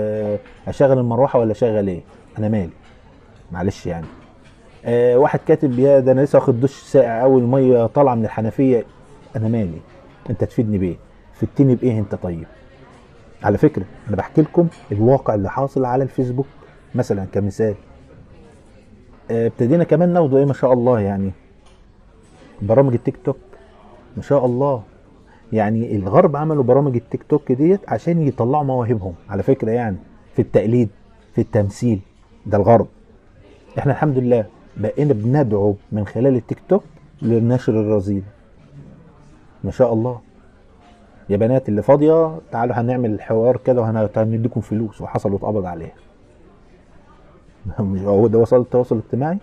أشغل 0.68 0.98
المروحة 0.98 1.38
ولا 1.38 1.52
أشغل 1.52 1.88
إيه؟ 1.88 2.00
أنا 2.38 2.48
مالي. 2.48 2.70
معلش 3.52 3.86
يعني. 3.86 4.06
آه 4.84 5.16
واحد 5.16 5.40
كاتب 5.48 5.78
يا 5.78 6.00
ده 6.00 6.12
أنا 6.12 6.20
لسه 6.20 6.38
واخد 6.38 6.60
دش 6.60 6.74
ساقع 6.82 7.20
قوي 7.22 7.40
المية 7.40 7.86
طالعة 7.86 8.14
من 8.14 8.24
الحنفية. 8.24 8.84
أنا 9.36 9.48
مالي. 9.48 9.78
أنت 10.30 10.44
تفيدني 10.44 10.78
بإيه؟ 10.78 10.96
فدتني 11.34 11.74
بإيه 11.74 11.98
أنت 11.98 12.14
طيب؟ 12.14 12.46
على 13.44 13.58
فكرة 13.58 13.84
أنا 14.08 14.16
بحكي 14.16 14.42
لكم 14.42 14.68
الواقع 14.92 15.34
اللي 15.34 15.50
حاصل 15.50 15.84
على 15.84 16.02
الفيسبوك. 16.04 16.46
مثلا 16.94 17.24
كمثال 17.32 17.74
ابتدينا 19.32 19.84
كمان 19.84 20.08
ناخده 20.08 20.38
إيه؟ 20.38 20.44
ما 20.44 20.52
شاء 20.52 20.72
الله 20.72 21.00
يعني. 21.00 21.30
برامج 22.62 22.92
التيك 22.94 23.16
توك. 23.24 23.36
ما 24.16 24.22
شاء 24.22 24.46
الله. 24.46 24.82
يعني 25.52 25.96
الغرب 25.96 26.36
عملوا 26.36 26.64
برامج 26.64 26.96
التيك 26.96 27.22
توك 27.22 27.52
ديت 27.52 27.80
عشان 27.88 28.22
يطلعوا 28.22 28.64
مواهبهم. 28.64 29.14
على 29.28 29.42
فكرة 29.42 29.70
يعني. 29.70 29.96
في 30.34 30.42
التقليد 30.42 30.88
في 31.34 31.40
التمثيل. 31.40 32.00
ده 32.46 32.58
الغرب. 32.58 32.86
إحنا 33.78 33.92
الحمد 33.92 34.18
لله 34.18 34.44
بقينا 34.76 35.12
بندعو 35.12 35.74
من 35.92 36.06
خلال 36.06 36.36
التيك 36.36 36.58
توك 36.68 36.84
للنشر 37.22 37.80
الرذيل 37.80 38.22
ما 39.64 39.70
شاء 39.70 39.92
الله. 39.92 40.20
يا 41.30 41.36
بنات 41.36 41.68
اللي 41.68 41.82
فاضية 41.82 42.38
تعالوا 42.52 42.74
هنعمل 42.74 43.22
حوار 43.22 43.56
كده 43.56 43.80
وهنديكم 43.80 44.60
فلوس. 44.60 45.00
وحصل 45.00 45.32
واتقبض 45.32 45.64
عليها. 45.64 45.92
هو 47.80 48.26
ده 48.26 48.38
وسائل 48.38 48.62
التواصل 48.62 48.96
الاجتماعي؟ 48.96 49.38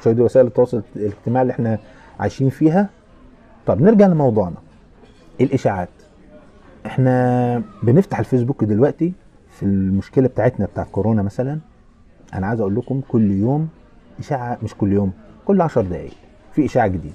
مش 0.00 0.08
دي 0.08 0.22
وسائل 0.22 0.46
التواصل 0.46 0.82
الاجتماعي 0.96 1.42
اللي 1.42 1.52
إحنا 1.52 1.78
عايشين 2.20 2.48
فيها؟ 2.48 2.88
طب 3.66 3.80
نرجع 3.82 4.06
لموضوعنا. 4.06 4.56
الإشاعات. 5.40 5.88
إحنا 6.86 7.62
بنفتح 7.82 8.18
الفيسبوك 8.18 8.64
دلوقتي 8.64 9.12
في 9.50 9.62
المشكلة 9.62 10.28
بتاعتنا 10.28 10.66
بتاعت 10.66 10.86
كورونا 10.92 11.22
مثلا. 11.22 11.58
أنا 12.34 12.46
عايز 12.46 12.60
أقول 12.60 12.76
لكم 12.76 13.00
كل 13.08 13.30
يوم 13.30 13.68
إشاعة 14.18 14.58
مش 14.62 14.74
كل 14.74 14.92
يوم 14.92 15.12
كل 15.46 15.60
10 15.60 15.82
دقائق 15.82 16.12
في 16.52 16.64
إشاعة 16.64 16.86
جديدة. 16.86 17.14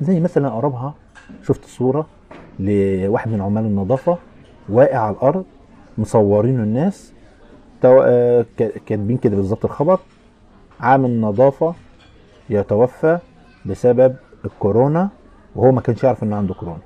زي 0.00 0.20
مثلا 0.20 0.48
أقربها 0.48 0.94
شفت 1.42 1.64
صورة 1.64 2.06
لواحد 2.58 3.30
من 3.30 3.40
عمال 3.40 3.64
النظافة 3.64 4.18
واقع 4.68 4.98
على 4.98 5.14
الأرض 5.16 5.44
مصورينه 5.98 6.62
الناس 6.62 7.12
تو... 7.84 8.02
آه، 8.02 8.46
كاتبين 8.86 9.16
كده 9.16 9.36
بالظبط 9.36 9.64
الخبر. 9.64 9.98
عامل 10.80 11.20
نظافه 11.20 11.74
يتوفى 12.50 13.18
بسبب 13.66 14.16
الكورونا 14.44 15.08
وهو 15.56 15.72
ما 15.72 15.80
كانش 15.80 16.04
يعرف 16.04 16.22
انه 16.22 16.36
عنده 16.36 16.54
كورونا. 16.54 16.78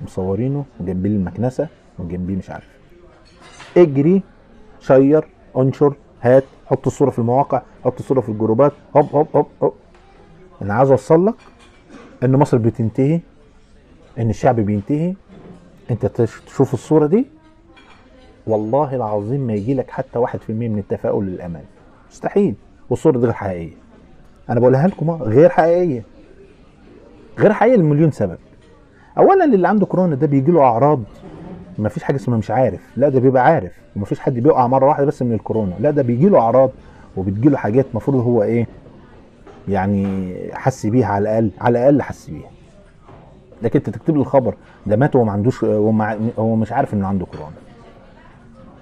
مصورينه 0.00 0.64
وجنبيه 0.80 1.10
المكنسة 1.10 1.68
وجنبيه 1.98 2.36
مش 2.36 2.50
عارف. 2.50 2.68
اجري 3.76 4.22
share 4.80 5.24
انشر 5.56 5.94
هات 6.22 6.44
حط 6.66 6.86
الصورة 6.86 7.10
في 7.10 7.18
المواقع 7.18 7.62
حط 7.84 7.98
الصورة 7.98 8.20
في 8.20 8.28
الجروبات 8.28 8.72
هوب 8.96 9.08
هوب 9.12 9.28
هوب 9.36 9.46
هوب. 9.62 9.74
أنا 10.62 10.74
عايز 10.74 10.90
أوصل 10.90 11.26
لك 11.26 11.34
إن 12.24 12.32
مصر 12.36 12.56
بتنتهي 12.58 13.20
إن 14.18 14.30
الشعب 14.30 14.60
بينتهي. 14.60 15.14
أنت 15.90 16.06
تش- 16.06 16.40
تشوف 16.46 16.74
الصورة 16.74 17.06
دي 17.06 17.26
والله 18.46 18.94
العظيم 18.96 19.40
ما 19.40 19.52
يجي 19.52 19.74
لك 19.74 19.90
حتى 19.90 20.18
واحد 20.18 20.40
في 20.40 20.50
المية 20.50 20.68
من 20.68 20.78
التفاؤل 20.78 21.26
للأمان 21.26 21.62
مستحيل. 22.10 22.54
والصورة 22.90 23.18
دي 23.18 23.24
غير 23.24 23.32
حقيقية. 23.32 23.74
أنا 24.50 24.60
بقولها 24.60 24.86
لكم 24.86 25.10
أهو، 25.10 25.24
غير 25.24 25.48
حقيقية. 25.48 26.02
غير 27.38 27.52
حقيقية 27.52 27.76
لمليون 27.76 28.10
سبب. 28.10 28.38
أولا 29.18 29.44
اللي 29.44 29.68
عنده 29.68 29.86
كورونا 29.86 30.14
ده 30.14 30.26
بيجي 30.26 30.52
له 30.52 30.60
أعراض 30.62 31.00
ما 31.78 31.88
فيش 31.88 32.02
حاجة 32.02 32.16
اسمها 32.16 32.38
مش 32.38 32.50
عارف. 32.50 32.80
لا 32.96 33.08
ده 33.08 33.20
بيبقى 33.20 33.44
عارف. 33.44 33.72
وما 33.96 34.04
فيش 34.04 34.20
حد 34.20 34.34
بيقع 34.34 34.66
مرة 34.66 34.86
واحدة 34.88 35.06
بس 35.06 35.22
من 35.22 35.32
الكورونا. 35.32 35.74
لا 35.80 35.90
ده 35.90 36.02
بيجي 36.02 36.28
له 36.28 36.38
أعراض 36.38 36.70
وبتجي 37.16 37.48
له 37.48 37.56
حاجات 37.56 37.86
المفروض 37.90 38.16
هو 38.26 38.42
إيه 38.42 38.66
يعني 39.68 40.34
حس 40.52 40.86
بيها 40.86 41.06
على 41.06 41.22
الأقل 41.22 41.50
على 41.60 41.78
الأقل 41.78 42.02
حس 42.02 42.30
بيها. 42.30 42.50
لكن 43.62 43.78
أنت 43.78 43.90
تكتب 43.90 44.14
لي 44.14 44.20
الخبر 44.20 44.54
ده 44.86 44.96
مات 44.96 45.16
وهو 45.16 45.24
ما 45.24 45.32
عندوش 45.32 45.64
هو 45.64 45.92
مع- 45.92 46.16
هو 46.38 46.56
مش 46.56 46.72
عارف 46.72 46.94
إنه 46.94 47.06
عنده 47.06 47.26
كورونا. 47.26 47.50
آه، 47.50 47.61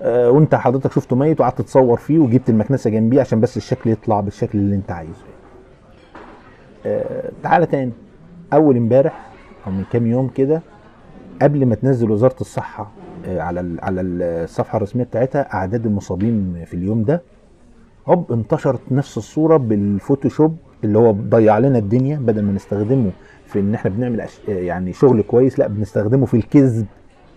وانت 0.03 0.55
حضرتك 0.55 0.93
شفته 0.93 1.17
ميت 1.17 1.41
وقعدت 1.41 1.63
تصور 1.63 1.97
فيه 1.99 2.19
وجبت 2.19 2.51
المكنسة 2.51 2.91
جنبيه 2.91 3.21
عشان 3.21 3.41
بس 3.41 3.57
الشكل 3.57 3.91
يطلع 3.91 4.21
بالشكل 4.21 4.59
اللي 4.59 4.77
انت 4.77 4.91
عايزه 4.91 5.25
آه، 6.87 7.31
تعالى 7.43 7.67
تاني 7.67 7.93
أول 8.53 8.77
امبارح 8.77 9.31
أو 9.67 9.73
من 9.73 9.85
كام 9.93 10.07
يوم 10.07 10.29
كده 10.29 10.63
قبل 11.43 11.67
ما 11.67 11.75
تنزل 11.75 12.11
وزارة 12.11 12.37
الصحة 12.41 12.91
آه، 13.27 13.41
على 13.41 13.77
على 13.83 14.01
الصفحة 14.01 14.77
الرسمية 14.77 15.05
بتاعتها 15.05 15.55
أعداد 15.55 15.87
المصابين 15.87 16.65
في 16.67 16.75
اليوم 16.75 17.05
ده 17.05 17.23
هوب 18.09 18.33
انتشرت 18.33 18.81
نفس 18.91 19.19
الصورة 19.19 19.57
بالفوتوشوب 19.57 20.57
اللي 20.85 20.99
هو 20.99 21.11
ضيع 21.13 21.59
لنا 21.59 21.79
الدنيا 21.79 22.17
بدل 22.17 22.43
ما 22.43 22.53
نستخدمه 22.53 23.11
في 23.47 23.61
إن 23.61 23.75
إحنا 23.75 23.91
بنعمل. 23.91 24.27
يعني 24.49 24.93
شغل 24.93 25.23
كويس 25.23 25.59
لأ 25.59 25.67
بنستخدمه 25.67 26.27
في 26.27 26.35
الكذب 26.35 26.87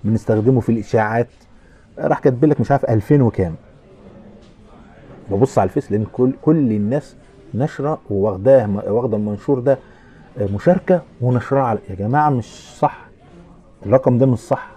بنستخدمه 0.04 0.60
في 0.60 0.72
الإشاعات 0.72 1.28
راح 2.00 2.20
كاتب 2.20 2.46
لك 2.46 2.62
مش 2.62 2.72
عارف 2.72 2.86
2000 2.86 3.22
وكام. 3.22 3.56
ببص 5.32 5.58
على 5.58 5.68
الفيس 5.68 5.92
لأن 5.92 6.06
كل 6.14 6.32
كل 6.42 6.72
الناس 6.72 7.16
نشرة 7.54 8.00
وواخداه 8.10 8.70
واخدة 8.92 9.18
المنشور 9.18 9.60
ده 9.60 9.78
مشاركة 10.42 11.02
ونشرها 11.22 11.78
يا 11.90 11.96
جماعة 11.96 12.30
مش 12.30 12.46
صح. 12.80 13.06
الرقم 13.86 14.18
ده 14.18 14.26
مش 14.26 14.40
صح. 14.40 14.68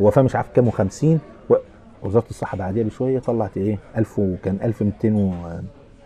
وفاه 0.00 0.22
مش 0.22 0.36
عارف 0.36 0.46
كام 0.54 0.70
و50 0.70 1.04
و... 1.50 1.54
وزارة 2.02 2.24
الصحة 2.30 2.56
بعديها 2.58 2.84
بشوية 2.84 3.18
طلعت 3.18 3.56
إيه؟ 3.56 3.78
1000 3.96 4.18
وكان 4.18 4.58
1200 4.62 5.08
و 5.12 5.32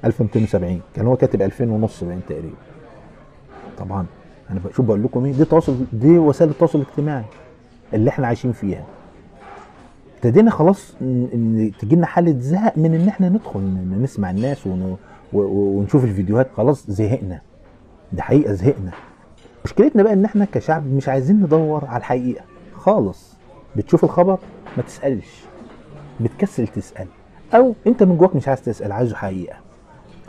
1270 0.04 0.80
كان 0.96 1.06
هو 1.06 1.16
كاتب 1.16 1.42
2000 1.42 1.64
ونص 1.70 2.04
باين 2.04 2.20
تقريبا. 2.28 2.56
طبعا. 3.78 4.06
أنا 4.50 4.60
بشوف 4.64 4.87
بقول 4.87 5.02
لكم 5.02 5.25
إيه؟ 5.25 5.32
دي 5.32 5.44
تواصل 5.44 5.76
دي 5.92 6.18
وسائل 6.18 6.50
التواصل 6.50 6.80
الاجتماعي 6.80 7.25
اللي 7.94 8.10
إحنا 8.10 8.26
عايشين 8.26 8.52
فيها. 8.52 8.84
ابتدينا 10.25 10.50
خلاص 10.50 10.93
تجي 11.81 11.97
لنا 11.97 12.07
حالة 12.07 12.39
زهق 12.39 12.78
من 12.78 12.95
إن 12.95 13.09
إحنا 13.09 13.28
ندخل 13.28 13.61
نسمع 14.02 14.30
الناس 14.30 14.67
ون... 14.67 14.97
ونشوف 15.33 16.04
الفيديوهات 16.04 16.49
خلاص 16.56 16.91
زهقنا. 16.91 17.41
ده 18.13 18.23
حقيقة 18.23 18.52
زهقنا. 18.52 18.91
مشكلتنا 19.65 20.02
بقى 20.02 20.13
إن 20.13 20.25
إحنا 20.25 20.45
كشعب 20.45 20.87
مش 20.87 21.09
عايزين 21.09 21.37
ندور 21.43 21.85
على 21.85 21.99
الحقيقة. 21.99 22.45
خالص. 22.75 23.37
بتشوف 23.76 24.04
الخبر 24.04 24.39
ما 24.76 24.83
تسألش. 24.83 25.45
بتكسل 26.21 26.67
تسأل. 26.69 27.06
أو 27.54 27.75
أنت 27.87 28.02
من 28.02 28.17
جواك 28.17 28.37
مش 28.37 28.49
عايز 28.49 28.63
تسأل 28.63 28.93
عايزه 28.93 29.17
حقيقة. 29.17 29.56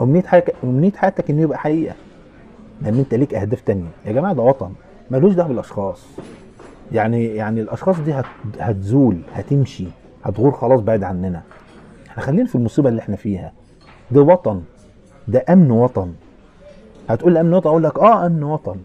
أمنية 0.02 0.22
حياتك 0.22 0.54
أمنية 0.64 0.92
حياتك 0.92 1.30
انه 1.30 1.42
يبقى 1.42 1.58
حقيقة. 1.58 1.94
لأن 2.82 2.98
أنت 2.98 3.14
ليك 3.14 3.34
أهداف 3.34 3.60
تانية. 3.60 3.90
يا 4.06 4.12
جماعة 4.12 4.34
ده 4.34 4.42
وطن. 4.42 4.72
ملوش 5.10 5.34
دعوة 5.34 5.48
بالأشخاص. 5.48 6.06
يعني 6.92 7.24
يعني 7.26 7.60
الأشخاص 7.60 8.00
دي 8.00 8.12
هت 8.12 8.24
هتزول 8.60 9.20
هتمشي 9.34 9.86
هتغور 10.24 10.52
خلاص 10.52 10.80
بعيد 10.80 11.04
عننا. 11.04 11.42
إحنا 12.08 12.22
خلينا 12.22 12.46
في 12.48 12.54
المصيبة 12.54 12.88
اللي 12.88 13.00
إحنا 13.00 13.16
فيها. 13.16 13.52
ده 14.10 14.22
وطن 14.22 14.62
ده 15.28 15.44
أمن 15.50 15.70
وطن. 15.70 16.12
هتقول 17.08 17.36
أمن 17.36 17.54
وطن؟ 17.54 17.68
أقول 17.68 17.82
لك 17.82 17.98
آه 17.98 18.26
أمن 18.26 18.42
وطن. 18.42 18.76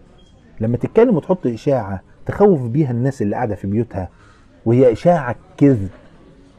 لما 0.60 0.76
تتكلم 0.76 1.16
وتحط 1.16 1.46
إشاعة 1.46 2.00
تخوف 2.26 2.60
بيها 2.62 2.90
الناس 2.90 3.22
اللي 3.22 3.36
قاعدة 3.36 3.54
في 3.54 3.66
بيوتها 3.66 4.08
وهي 4.66 4.92
إشاعة 4.92 5.36
كذب 5.56 5.88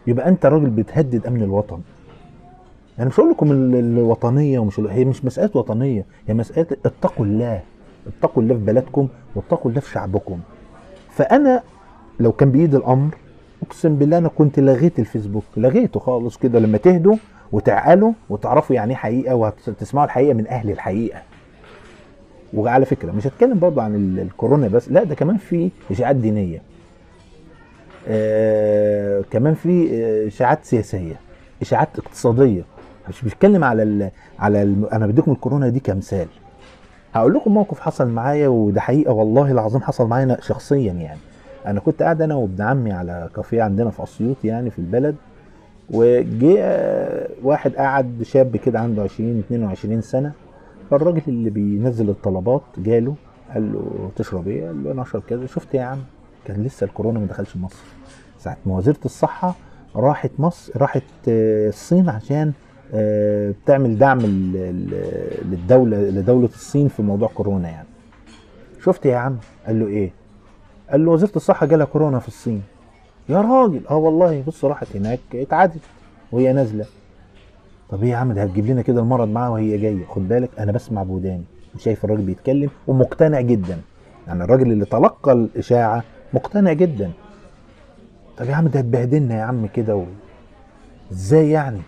يبقى 0.08 0.30
أنت 0.30 0.46
راجل 0.46 0.70
بتهدد 0.70 1.26
أمن 1.28 1.44
الوطن. 1.44 1.80
أنا 3.00 3.08
مش 3.08 3.20
هقول 3.20 3.32
لكم 3.32 3.52
ال- 3.52 3.76
الوطنية 3.76 4.60
ومش 4.60 4.80
هي 4.80 5.06
مش 5.06 5.26
مسألة 5.26 5.52
وطنية 5.54 6.06
هي 6.28 6.34
مسألة 6.34 6.68
اتقوا 6.86 7.26
الله. 7.26 7.62
اتقوا 8.08 8.44
الله 8.44 8.56
في 8.56 8.62
بلدكم 8.62 9.08
واتقوا 9.36 9.70
الله 9.72 9.82
في 9.82 9.92
شعبكم. 9.92 10.40
فأنا 11.20 11.64
لو 12.20 12.32
كان 12.32 12.52
بإيد 12.52 12.76
الأمر 12.76 13.10
أقسم 13.64 13.96
بالله 13.96 14.18
أنا 14.18 14.28
كنت 14.30 14.60
لغيت 14.60 15.00
الفيسبوك 15.00 15.44
لغيته 15.58 16.00
خالص 16.00 16.38
كده 16.38 16.60
لما 16.60 16.78
تهدوا 16.78 17.16
وتعقلوا 17.52 18.12
وتعرفوا 18.30 18.76
يعني 18.76 18.92
إيه 18.92 18.98
حقيقة 18.98 19.36
وتسمعوا 19.36 20.06
الحقيقة 20.06 20.34
من 20.34 20.48
أهل 20.48 20.70
الحقيقة. 20.72 21.22
وعلى 22.54 22.86
فكرة 22.86 23.12
مش 23.12 23.28
هتكلم 23.28 23.60
برضه 23.60 23.82
عن 23.82 23.96
ال- 23.96 24.20
الكورونا 24.20 24.68
بس 24.68 24.90
لا 24.90 25.04
ده 25.04 25.16
كمان 25.16 25.38
في 25.38 25.70
إشاعات 25.92 26.16
دينية. 26.16 26.62
آه 28.08 29.22
كمان 29.32 29.54
في 29.54 29.90
آه، 29.94 30.28
إشاعات 30.28 30.66
سياسية 30.66 31.16
إشاعات 31.62 31.90
اقتصادية. 32.00 32.62
مش 33.10 33.22
بتكلم 33.22 33.64
على 33.64 33.84
ال 33.84 34.10
على 34.40 34.64
ال 34.64 34.90
أنا 34.94 35.08
بديكم 35.08 35.32
الكورونا 35.32 35.70
دي 35.70 35.80
كمثال. 35.80 36.28
هقول 37.14 37.34
لكم 37.34 37.54
موقف 37.54 37.80
حصل 37.80 38.08
معايا 38.08 38.48
وده 38.48 38.82
حقيقة 38.82 39.14
والله 39.14 39.52
العظيم 39.52 39.82
حصل 39.82 40.08
معايا 40.08 40.24
أنا 40.24 40.38
شخصيا 40.42 40.94
يعني. 40.94 41.20
أنا 41.66 41.80
كنت 41.80 42.04
قاعد 42.04 42.22
أنا 42.22 42.36
وابن 42.36 42.62
عمي 42.62 42.92
على 42.92 43.30
كافيه 43.36 43.64
عندنا 43.64 43.90
في 43.90 44.04
أسيوط 44.04 44.38
يعني 44.44 44.70
في 44.70 44.80
البلد 44.80 45.16
وجه 45.90 46.56
آه، 46.60 47.30
واحد 47.44 47.76
قعد 47.76 48.24
شاب 48.24 48.58
كده 48.58 48.80
عنده 48.80 49.04
20 49.04 49.40
22 49.40 50.02
سنة 50.02 50.32
فالراجل 50.92 51.22
اللي 51.28 51.50
بينزل 51.50 52.10
الطلبات 52.10 52.62
جاله 52.78 53.16
قال 53.54 53.74
له 53.74 54.12
تشرب 54.16 54.48
إيه؟ 54.48 54.68
قال 54.68 54.84
له 54.84 54.92
أنا 54.92 55.02
أشرب 55.02 55.22
كذا. 55.30 55.46
شفت 55.46 55.74
يا 55.74 55.84
عم 55.84 56.00
كان 56.46 56.64
لسه 56.64 56.86
الكورونا 56.86 57.20
ما 57.20 57.26
دخلش 57.26 57.58
مصر. 57.58 57.84
ساعة 58.40 58.58
ما 58.66 58.78
وزيرة 58.78 59.00
الصحة 59.06 59.56
راحت 59.96 60.32
مصر 60.40 60.74
راحت 60.82 61.04
آه، 61.28 61.70
الصين 61.70 62.10
عشان 62.10 62.54
بتعمل 62.94 63.98
دعم 63.98 64.20
للدولة 65.46 65.98
لدولة 65.98 66.46
الصين 66.48 66.88
في 66.88 67.02
موضوع 67.02 67.28
كورونا 67.28 67.70
يعني. 67.70 67.88
شفت 68.84 69.06
يا 69.06 69.18
عم؟ 69.18 69.38
قال 69.68 69.80
له 69.80 69.88
إيه؟ 69.88 70.12
قال 70.92 71.06
له 71.06 71.12
وزيرة 71.12 71.32
الصحة 71.36 71.66
جالها 71.66 71.86
كورونا 71.86 72.20
في 72.20 72.28
الصين. 72.28 72.62
يا 73.30 73.42
راجل! 73.42 73.82
آه 73.90 73.96
والله 73.96 74.44
بص 74.48 74.66
راحت 74.66 74.96
هناك 74.96 75.20
اتعادت 75.34 75.82
وهي 76.32 76.54
نازلة. 76.54 76.86
طب 77.90 78.04
إيه 78.04 78.10
يا 78.10 78.16
عم؟ 78.16 78.34
ده 78.34 78.44
هتجيب 78.44 78.66
لنا 78.66 78.82
كده 78.82 79.02
المرض 79.02 79.28
معاها 79.28 79.50
وهي 79.50 79.78
جاية. 79.78 80.06
خد 80.06 80.28
بالك 80.28 80.50
أنا 80.60 80.72
بسمع 80.72 81.04
بوداني 81.04 81.44
وشايف 81.76 82.06
الراجل 82.06 82.22
بيتكلم 82.22 82.70
ومقتنع 82.88 83.42
جدا. 83.42 83.78
يعني 84.28 84.44
الراجل 84.44 84.72
اللي 84.72 84.86
تلقى 84.86 85.32
الإشاعة 85.32 86.04
مقتنع 86.34 86.74
جدا. 86.74 87.12
طب 88.38 88.46
يا 88.46 88.56
عم 88.56 88.68
ده 88.68 88.80
هتبهدلنا 88.80 89.38
يا 89.38 89.44
عم 89.44 89.66
كده 89.68 89.96
و... 89.96 90.04
إزاي 91.12 91.50
يعني؟ 91.50 91.82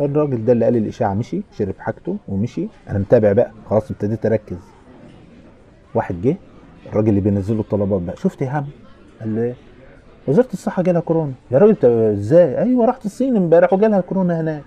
الراجل 0.00 0.44
ده 0.44 0.52
اللي 0.52 0.64
قال 0.64 0.76
الإشاعة 0.76 1.14
مشي 1.14 1.42
شرب 1.58 1.74
حاجته 1.78 2.16
ومشي. 2.28 2.68
أنا 2.90 2.98
متابع 2.98 3.32
بقى. 3.32 3.50
خلاص 3.70 3.90
ابتديت 3.90 4.26
أركز. 4.26 4.56
واحد 5.94 6.22
جه 6.22 6.36
الراجل 6.86 7.08
اللي 7.08 7.20
بينزل 7.20 7.54
له 7.54 7.60
الطلبات 7.60 8.02
بقى. 8.02 8.16
شفت 8.16 8.42
يا 8.42 8.50
عم؟ 8.50 8.66
قال 9.20 9.36
له 9.36 9.42
إيه؟ 9.42 9.54
وزارة 10.28 10.48
الصحة 10.52 10.82
جالها 10.82 11.00
كورونا. 11.00 11.32
يا 11.50 11.58
راجل 11.58 11.86
إزاي؟ 12.12 12.58
أيوه 12.58 12.86
راحت 12.86 13.06
الصين 13.06 13.36
امبارح 13.36 13.72
وجالها 13.72 14.00
كورونا 14.00 14.40
هناك. 14.40 14.62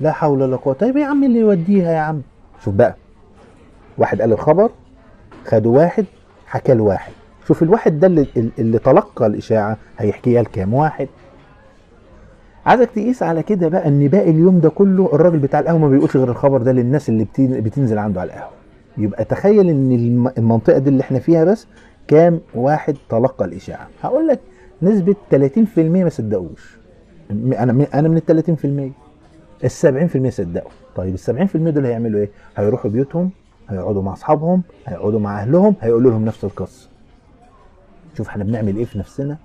لا 0.00 0.12
حول 0.12 0.42
ولا 0.42 0.56
قوة. 0.56 0.74
طيب 0.74 0.96
يا 0.96 1.06
عم 1.06 1.24
اللي 1.24 1.38
يوديها 1.38 1.92
يا 1.92 1.98
عم؟ 1.98 2.22
شوف 2.64 2.74
بقى. 2.74 2.96
واحد 3.98 4.20
قال 4.20 4.32
الخبر 4.32 4.70
خدوا 5.46 5.78
واحد 5.78 6.04
حكى 6.46 6.74
لواحد. 6.74 7.12
شوف 7.48 7.62
الواحد 7.62 8.00
ده 8.00 8.06
اللي, 8.06 8.26
اللي 8.58 8.78
تلقى 8.78 9.26
الإشاعة 9.26 9.76
هيحكيها 9.98 10.42
لكام 10.42 10.74
واحد؟ 10.74 11.08
عايزك 12.66 12.90
تقيس 12.90 13.22
على 13.22 13.42
كده 13.42 13.68
بقى 13.68 13.88
إن 13.88 14.08
باقي 14.08 14.30
اليوم 14.30 14.60
ده 14.60 14.68
كله 14.68 15.10
الراجل 15.12 15.38
بتاع 15.38 15.60
القهوة 15.60 15.78
ما 15.78 15.88
بيقولش 15.88 16.16
غير 16.16 16.30
الخبر 16.30 16.62
ده 16.62 16.72
للناس 16.72 17.08
اللي 17.08 17.26
بتنزل 17.38 17.98
عنده 17.98 18.20
على 18.20 18.30
القهوة. 18.30 18.50
يبقى 18.98 19.24
تخيل 19.24 19.68
إن 19.70 19.92
الم- 19.92 20.32
المنطقة 20.38 20.78
دي 20.78 20.90
اللي 20.90 21.00
إحنا 21.00 21.18
فيها 21.18 21.44
بس 21.44 21.66
كام 22.08 22.40
واحد 22.54 22.96
تلقى 23.08 23.44
الإشاعة. 23.44 23.88
هقول 24.02 24.26
لك 24.28 24.40
نسبة 24.82 25.14
30% 25.30 26.04
ما 26.04 26.08
صدقوش. 26.08 26.78
أنا 27.30 27.72
م- 27.72 27.86
أنا 27.94 28.08
من 28.08 28.16
ال 28.16 28.26
30% 28.26 28.92
ال 29.64 29.70
70% 29.70 30.30
صدقوا. 30.30 30.70
طيب 30.96 31.14
ال 31.14 31.18
70% 31.18 31.56
دول 31.70 31.86
هيعملوا 31.86 32.20
إيه؟ 32.20 32.30
هيروحوا 32.56 32.90
بيوتهم 32.90 33.30
هيقعدوا 33.68 34.02
مع 34.02 34.12
أصحابهم 34.12 34.62
هيقعدوا 34.86 35.20
مع 35.20 35.40
أهلهم 35.42 35.74
هيقولوا 35.80 36.10
لهم 36.10 36.24
نفس 36.24 36.44
القصة. 36.44 36.88
شوف 38.16 38.28
إحنا 38.28 38.44
بنعمل 38.44 38.76
إيه 38.76 38.84
في 38.84 38.98
نفسنا؟ 38.98 39.36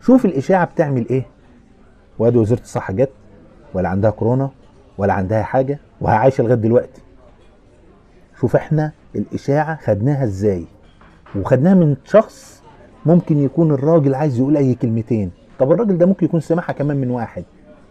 شوف 0.00 0.24
الإشاعة 0.24 0.64
بتعمل 0.64 1.06
إيه؟ 1.10 1.26
وادي 2.18 2.38
وزاره 2.38 2.60
الصحة 2.60 2.92
جت 2.92 3.10
ولا 3.74 3.88
عندها 3.88 4.10
كورونا 4.10 4.50
ولا 4.98 5.12
عندها 5.12 5.42
حاجة 5.42 5.78
وعايشه 6.00 6.44
لغاية 6.44 6.54
دلوقتي. 6.54 7.02
شوف 8.40 8.56
إحنا 8.56 8.92
الإشاعة 9.14 9.76
خدناها 9.76 10.24
إزاي؟ 10.24 10.64
وخدناها 11.36 11.74
من 11.74 11.96
شخص 12.04 12.62
ممكن 13.06 13.38
يكون 13.38 13.72
الراجل 13.72 14.14
عايز 14.14 14.38
يقول 14.38 14.56
أي 14.56 14.74
كلمتين. 14.74 15.30
طب 15.58 15.72
الراجل 15.72 15.98
ده 15.98 16.06
ممكن 16.06 16.26
يكون 16.26 16.40
سمعها 16.40 16.72
كمان 16.72 16.96
من 16.96 17.10
واحد. 17.10 17.44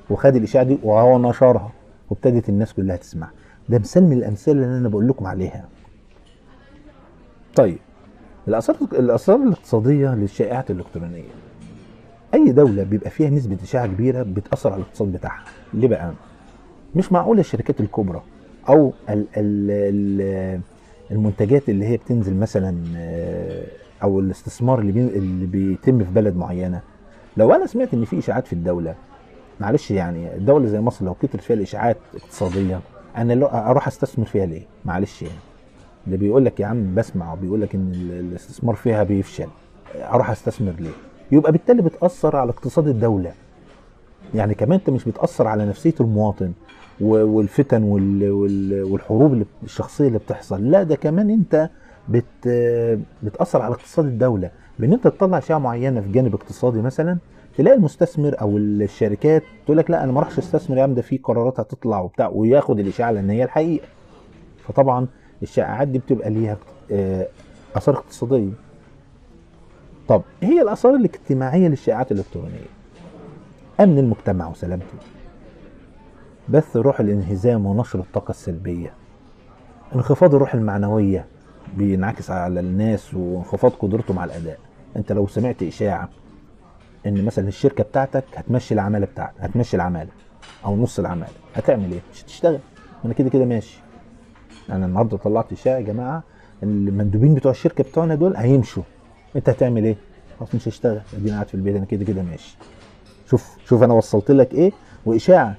وخد 0.09 0.35
الإشاعة 0.35 0.63
دي 0.63 0.77
وهو 0.83 1.19
نشرها 1.19 1.71
وابتدت 2.09 2.49
الناس 2.49 2.73
كلها 2.73 2.95
تسمع. 2.95 3.29
ده 3.69 3.79
مثال 3.79 4.03
من 4.03 4.13
الأمثلة 4.13 4.53
اللي 4.53 4.77
أنا 4.77 4.89
بقول 4.89 5.07
لكم 5.07 5.27
عليها. 5.27 5.65
طيب 7.55 7.77
الاثار 8.47 8.75
الآثار 8.93 9.35
الإقتصادية 9.35 10.15
للشائعات 10.15 10.71
الإلكترونية. 10.71 11.29
أي 12.33 12.51
دولة 12.51 12.83
بيبقى 12.83 13.09
فيها 13.09 13.29
نسبة 13.29 13.57
إشاعة 13.63 13.87
كبيرة 13.87 14.23
بتأثر 14.23 14.71
على 14.73 14.81
الاقتصاد 14.81 15.11
بتاعها. 15.11 15.43
ليه 15.73 15.87
بقى؟ 15.87 16.13
مش 16.95 17.11
معقول 17.11 17.39
الشركات 17.39 17.79
الكبرى 17.81 18.21
أو 18.69 18.93
ال 19.09 19.25
ال 19.37 19.71
ال 19.71 20.61
المنتجات 21.11 21.69
اللي 21.69 21.85
هي 21.85 21.97
بتنزل 21.97 22.35
مثلا 22.35 22.77
آه، 22.97 23.63
أو 24.03 24.19
الاستثمار 24.19 24.79
اللي, 24.79 25.01
اللي 25.01 25.45
بيتم 25.45 26.03
في 26.03 26.11
بلد 26.11 26.35
معينة. 26.35 26.81
لو 27.37 27.53
أنا 27.53 27.65
سمعت 27.65 27.93
إن 27.93 28.05
في 28.05 28.19
إشاعات 28.19 28.47
في 28.47 28.53
الدولة 28.53 28.95
معلش 29.59 29.91
يعني 29.91 30.35
الدولة 30.35 30.65
زي 30.67 30.79
مصر 30.81 31.05
لو 31.05 31.13
كترت 31.13 31.41
فيها 31.41 31.55
الإشاعات 31.55 31.97
اقتصاديا 32.15 32.79
أنا 33.17 33.33
لو 33.33 33.45
أروح 33.47 33.87
أستثمر 33.87 34.25
فيها 34.25 34.45
ليه؟ 34.45 34.61
معلش 34.85 35.21
يعني. 35.21 35.35
ده 36.07 36.17
بيقول 36.17 36.45
لك 36.45 36.59
يا 36.59 36.65
عم 36.65 36.95
بسمع 36.95 37.33
وبيقول 37.33 37.61
لك 37.61 37.75
إن 37.75 37.91
ال- 37.95 38.19
الاستثمار 38.19 38.75
فيها 38.75 39.03
بيفشل. 39.03 39.47
أروح 39.95 40.29
أستثمر 40.29 40.73
ليه؟ 40.79 40.89
يبقى 41.31 41.51
بالتالي 41.51 41.81
بتأثر 41.81 42.35
على 42.35 42.49
اقتصاد 42.49 42.87
الدولة. 42.87 43.31
يعني 44.35 44.53
كمان 44.55 44.79
انت 44.79 44.89
مش 44.89 45.05
بتأثر 45.05 45.47
على 45.47 45.65
نفسية 45.65 45.93
المواطن 46.01 46.51
والفتن 47.01 47.83
وال- 47.83 48.31
وال- 48.31 48.83
والحروب 48.83 49.43
الشخصية 49.63 50.07
اللي 50.07 50.19
بتحصل. 50.19 50.71
لا 50.71 50.83
ده 50.83 50.95
كمان 50.95 51.29
انت 51.29 51.69
بت 52.09 52.47
بتأثر 53.23 53.61
على 53.61 53.73
اقتصاد 53.73 54.05
الدولة. 54.05 54.51
بإن 54.79 54.93
انت 54.93 55.03
تطلع 55.03 55.37
اشاعه 55.37 55.57
معينة 55.57 56.01
في 56.01 56.11
جانب 56.11 56.33
اقتصادي 56.33 56.81
مثلا 56.81 57.17
تلاقي 57.57 57.77
المستثمر 57.77 58.35
أو 58.41 58.57
الشركات 58.57 59.43
تقول 59.65 59.77
لك 59.77 59.91
لا 59.91 60.03
أنا 60.03 60.11
ما 60.11 60.19
اروحش 60.19 60.37
أستثمر 60.39 60.77
يا 60.77 60.83
عم 60.83 60.93
ده 60.93 61.01
في 61.01 61.17
قرارات 61.17 61.59
هتطلع 61.59 61.99
وبتاع 62.01 62.27
وياخد 62.27 62.79
الإشاعة 62.79 63.11
لأن 63.11 63.29
هي 63.29 63.43
الحقيقة. 63.43 63.85
فطبعا 64.67 65.07
الشائعات 65.43 65.87
دي 65.87 65.99
بتبقى 65.99 66.29
ليها 66.29 66.57
آه، 66.91 67.27
آثار 67.75 67.95
اقتصادية. 67.95 68.49
طب 70.07 70.21
إيه 70.43 70.49
هي 70.49 70.61
الآثار 70.61 70.95
الاجتماعية 70.95 71.67
للشائعات 71.67 72.11
الإلكترونية. 72.11 72.65
أمن 73.79 73.99
المجتمع 73.99 74.47
وسلامته. 74.47 74.97
بث 76.49 76.77
روح 76.77 76.99
الانهزام 76.99 77.65
ونشر 77.65 77.99
الطاقة 77.99 78.31
السلبية. 78.31 78.93
انخفاض 79.95 80.35
الروح 80.35 80.53
المعنوية 80.53 81.25
بينعكس 81.77 82.31
على 82.31 82.59
الناس 82.59 83.13
وانخفاض 83.13 83.71
قدرتهم 83.71 84.19
على 84.19 84.31
الأداء. 84.31 84.59
أنت 84.95 85.11
لو 85.11 85.27
سمعت 85.27 85.63
إشاعة 85.63 86.09
إن 87.05 87.25
مثلا 87.25 87.47
الشركة 87.47 87.83
بتاعتك 87.83 88.23
هتمشي 88.35 88.73
العمالة 88.73 89.05
بتاعتك 89.05 89.35
هتمشي 89.39 89.75
العمالة 89.75 90.09
أو 90.65 90.75
نص 90.77 90.99
العمالة 90.99 91.31
هتعمل 91.55 91.91
إيه؟ 91.91 91.99
مش 92.13 92.23
هتشتغل. 92.23 92.59
أنا 93.05 93.13
كده 93.13 93.29
كده 93.29 93.45
ماشي. 93.45 93.79
أنا 94.69 94.85
النهارده 94.85 95.17
طلعت 95.17 95.51
إشاعة 95.51 95.75
يا 95.75 95.81
جماعة 95.81 96.23
ان 96.63 96.87
المندوبين 96.87 97.33
بتوع 97.35 97.51
الشركة 97.51 97.83
بتوعنا 97.83 98.15
دول 98.15 98.35
هيمشوا. 98.35 98.83
انت 99.35 99.49
هتعمل 99.49 99.83
إيه؟ 99.83 99.95
خلاص 100.39 100.55
مش 100.55 100.67
هشتغل. 100.67 101.01
اديني 101.13 101.31
قاعد 101.31 101.47
في 101.47 101.53
البيت 101.55 101.75
أنا 101.75 101.85
كده 101.85 102.05
كده 102.05 102.23
ماشي. 102.23 102.57
شوف 103.29 103.57
شوف 103.65 103.83
أنا 103.83 103.93
وصلت 103.93 104.31
لك 104.31 104.53
إيه؟ 104.53 104.71
واشاعة. 105.05 105.55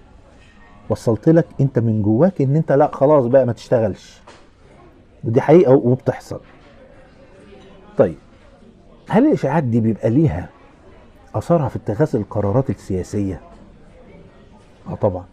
وصلت 0.89 1.29
لك 1.29 1.47
انت 1.61 1.79
من 1.79 2.03
جواك 2.03 2.41
ان 2.43 2.57
انت 2.57 2.73
لا 2.73 2.91
خلاص 2.95 3.27
بقى 3.27 3.47
ما 3.47 3.53
تشتغلش. 3.53 4.21
ودي 5.25 5.41
حقيقة 5.41 5.73
وبتحصل. 5.73 6.41
طيب 7.99 8.15
هل 9.09 9.27
الاشاعات 9.27 9.65
دي 9.65 9.81
بيبقى 9.81 10.11
ليها 10.11 10.49
اثرها 11.35 11.69
في 11.69 11.77
اتخاذ 11.77 12.17
القرارات 12.17 12.71
السياسية؟ 12.71 13.41
آه 14.89 14.95
طبعا. 14.95 15.25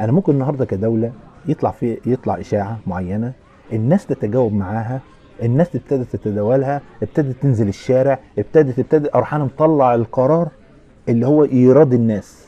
أنا 0.00 0.12
ممكن 0.12 0.32
النهارده 0.32 0.64
كدولة 0.64 1.12
يطلع 1.48 1.70
في 1.70 1.98
يطلع 2.06 2.40
إشاعة 2.40 2.78
معينة 2.86 3.32
الناس 3.72 4.06
تتجاوب 4.06 4.52
معاها 4.52 5.00
الناس 5.42 5.76
ابتدت 5.76 6.16
تتداولها 6.16 6.80
ابتدت 7.02 7.36
تنزل 7.42 7.68
الشارع 7.68 8.18
ابتدت 8.38 8.78
ابتدت 8.78 9.14
أروح 9.14 9.34
أنا 9.34 9.44
مطلع 9.44 9.94
القرار 9.94 10.48
اللي 11.08 11.26
هو 11.26 11.44
يراضي 11.44 11.96
الناس. 11.96 12.44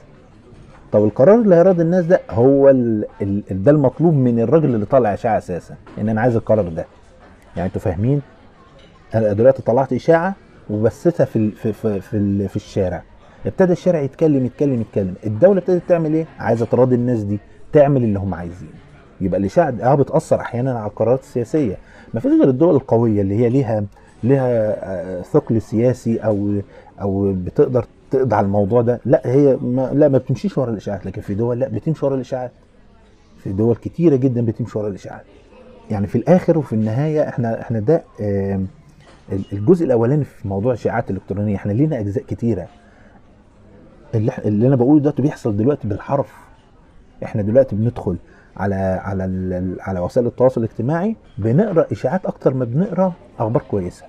طب 0.92 1.04
القرار 1.04 1.34
اللي 1.40 1.54
هيراضي 1.54 1.82
الناس 1.82 2.04
ده 2.04 2.20
هو 2.30 2.70
ال... 2.70 3.04
ال... 3.22 3.42
ده 3.64 3.70
المطلوب 3.70 4.14
من 4.14 4.40
الراجل 4.40 4.74
اللي 4.74 4.86
طالع 4.86 5.14
إشاعة 5.14 5.38
أساسا 5.38 5.74
إن 5.98 6.08
أنا 6.08 6.20
عايز 6.20 6.36
القرار 6.36 6.68
ده. 6.68 6.86
يعني 7.56 7.66
أنتوا 7.68 7.80
فاهمين؟ 7.80 8.22
أنا 9.14 9.32
دلوقتي 9.32 9.62
طلعت 9.62 9.92
إشاعة 9.92 10.34
وبثتها 10.70 11.24
في 11.24 11.36
ال... 11.36 11.52
في 11.52 11.72
في 11.72 12.00
في, 12.00 12.16
ال... 12.16 12.48
في 12.48 12.56
الشارع. 12.56 13.02
ابتدى 13.46 13.72
الشارع 13.72 14.00
يتكلم 14.00 14.46
يتكلم 14.46 14.80
يتكلم. 14.80 15.14
الدولة 15.26 15.58
ابتدت 15.58 15.82
تعمل 15.88 16.14
إيه؟ 16.14 16.26
عايزة 16.38 16.66
تراضي 16.66 16.94
الناس 16.94 17.22
دي 17.22 17.38
تعمل 17.72 18.04
اللي 18.04 18.18
هم 18.18 18.34
عايزينه. 18.34 18.72
يبقى 19.20 19.40
الاشاعه 19.40 19.74
آه 19.82 19.94
بتأثر 19.94 20.40
أحيانا 20.40 20.78
على 20.78 20.90
القرارات 20.90 21.20
السياسية. 21.20 21.76
ما 22.14 22.20
فيش 22.20 22.32
غير 22.32 22.48
الدول 22.48 22.74
القوية 22.74 23.20
اللي 23.22 23.34
هي 23.34 23.48
ليها 23.48 23.84
ليها 24.24 24.48
آه، 24.48 25.22
ثقل 25.22 25.62
سياسي 25.62 26.18
أو 26.18 26.52
أو 27.00 27.32
بتقدر 27.32 27.86
تقضي 28.10 28.34
على 28.36 28.44
الموضوع 28.44 28.82
ده. 28.82 29.00
لا 29.04 29.22
هي 29.24 29.56
ما 29.56 29.90
لا 29.94 30.08
ما 30.08 30.18
بتمشيش 30.18 30.58
ورا 30.58 30.70
الإشاعات. 30.70 31.06
لكن 31.06 31.22
في 31.22 31.34
دول 31.34 31.58
لا 31.60 31.68
بتمشي 31.68 32.06
ورا 32.06 32.14
الإشاعات. 32.14 32.50
في 33.38 33.52
دول 33.52 33.76
كتيرة 33.76 34.16
جدا 34.16 34.44
بتمشي 34.44 34.78
ورا 34.78 34.88
الإشاعات. 34.88 35.24
يعني 35.90 36.06
في 36.06 36.18
الآخر 36.18 36.58
وفي 36.58 36.72
النهاية 36.72 37.28
إحنا 37.28 37.60
إحنا 37.60 37.78
ده 37.80 38.02
الجزء 39.52 39.84
الأولاني 39.86 40.24
في 40.24 40.48
موضوع 40.48 40.72
الاشاعات 40.72 41.10
الإلكترونية. 41.10 41.56
إحنا 41.56 41.72
لينا 41.72 42.00
أجزاء 42.00 42.24
كتيرة. 42.24 42.66
اللي, 44.14 44.32
اللي 44.44 44.68
أنا 44.68 44.76
بقوله 44.76 45.00
دلوقتي 45.00 45.22
بيحصل 45.22 45.56
دلوقتي 45.56 45.88
بالحرف. 45.88 46.32
إحنا 47.24 47.42
دلوقتي 47.42 47.76
بندخل 47.76 48.16
على 48.56 48.74
على 48.74 49.76
على 49.80 50.00
وسائل 50.00 50.26
التواصل 50.26 50.60
الاجتماعي 50.64 51.16
بنقرأ 51.38 51.86
إشاعات 51.92 52.26
أكتر 52.26 52.54
ما 52.54 52.64
بنقرأ 52.64 53.12
أخبار 53.38 53.62
كويسة. 53.70 54.04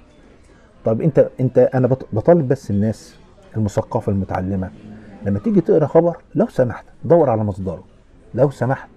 طب 0.85 1.01
أنت 1.01 1.29
أنت 1.39 1.57
أنا 1.73 1.87
بط- 1.87 2.07
بطالب 2.13 2.47
بس 2.47 2.71
الناس 2.71 3.15
المثقفة 3.57 4.11
المتعلمة 4.11 4.69
لما 5.25 5.39
تيجي 5.39 5.61
تقرأ 5.61 5.85
خبر 5.87 6.17
لو 6.35 6.47
سمحت 6.47 6.85
دور 7.05 7.29
على 7.29 7.43
مصدره. 7.43 7.83
لو 8.35 8.49
سمحت 8.49 8.89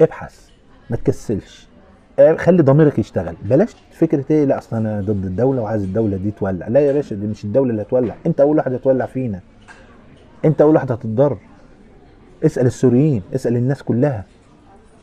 ابحث 0.00 0.48
ما 0.90 0.96
تكسلش. 0.96 1.68
آه، 2.18 2.36
خلي 2.36 2.62
ضميرك 2.62 2.98
يشتغل. 2.98 3.36
بلاش 3.44 3.76
فكرة 3.92 4.24
إيه 4.30 4.44
لا 4.44 4.58
أصل 4.58 4.76
أنا 4.76 5.00
ضد 5.00 5.24
الدولة 5.24 5.62
وعايز 5.62 5.82
الدولة 5.82 6.16
دي 6.16 6.30
تولع. 6.30 6.68
لا 6.68 6.80
يا 6.80 6.92
باشا 6.92 7.16
دي 7.16 7.26
مش 7.26 7.44
الدولة 7.44 7.70
اللي 7.70 7.82
هتولع. 7.82 8.14
أنت 8.26 8.40
أول 8.40 8.56
واحد 8.56 8.72
هتولع 8.72 9.06
فينا. 9.06 9.40
أنت 10.44 10.60
أول 10.60 10.74
واحد 10.74 10.92
هتتضرر. 10.92 11.38
اسأل 12.44 12.66
السوريين 12.66 13.22
اسأل 13.34 13.56
الناس 13.56 13.82
كلها. 13.82 14.24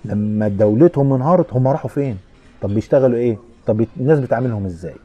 لما 0.05 0.47
دولتهم 0.47 1.13
انهارت 1.13 1.53
هم 1.53 1.67
راحوا 1.67 1.89
فين؟ 1.89 2.17
طب 2.61 2.73
بيشتغلوا 2.73 3.17
إيه؟ 3.17 3.37
طب 3.65 3.85
الناس 3.99 4.19
بتعاملهم 4.19 4.65
إزاي؟ 4.65 4.95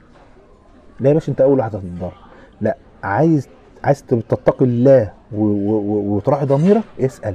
لا 1.00 1.08
يا 1.08 1.14
باشا 1.14 1.32
أنت 1.32 1.40
أول 1.40 1.58
واحد 1.58 1.76
هتتضرر. 1.76 2.12
لا 2.60 2.76
عايز 3.02 3.48
عايز 3.84 4.02
تتقي 4.02 4.64
الله 4.64 5.12
وتراعي 5.32 6.46
ضميرك؟ 6.46 6.82
اسأل. 7.00 7.34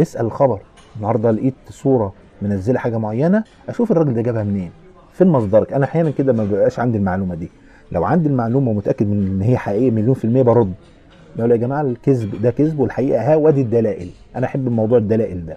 اسأل 0.00 0.26
الخبر 0.26 0.60
النهارده 0.96 1.30
لقيت 1.30 1.54
صورة 1.70 2.12
منزلة 2.42 2.78
حاجة 2.78 2.98
معينة 2.98 3.44
أشوف 3.68 3.92
الراجل 3.92 4.14
ده 4.14 4.22
جابها 4.22 4.42
منين. 4.42 4.70
فين 5.12 5.26
مصدرك؟ 5.26 5.72
أنا 5.72 5.84
أحيانا 5.84 6.10
كده 6.10 6.32
ما 6.32 6.44
بقاش 6.44 6.78
عندي 6.78 6.98
المعلومة 6.98 7.34
دي. 7.34 7.48
لو 7.92 8.04
عندي 8.04 8.28
المعلومة 8.28 8.70
ومتأكد 8.70 9.06
من 9.06 9.26
إن 9.26 9.42
هي 9.42 9.56
حقيقية 9.56 9.90
مليون 9.90 10.14
في 10.14 10.24
المية 10.24 10.42
برد. 10.42 10.72
بقول 11.36 11.50
يا 11.50 11.56
جماعة 11.56 11.80
الكذب 11.82 12.42
ده 12.42 12.50
كذب 12.50 12.78
والحقيقة 12.80 13.32
ها 13.32 13.36
وادي 13.36 13.60
الدلائل. 13.60 14.10
أنا 14.36 14.46
أحب 14.46 14.68
موضوع 14.68 14.98
الدلائل 14.98 15.46
ده. 15.46 15.56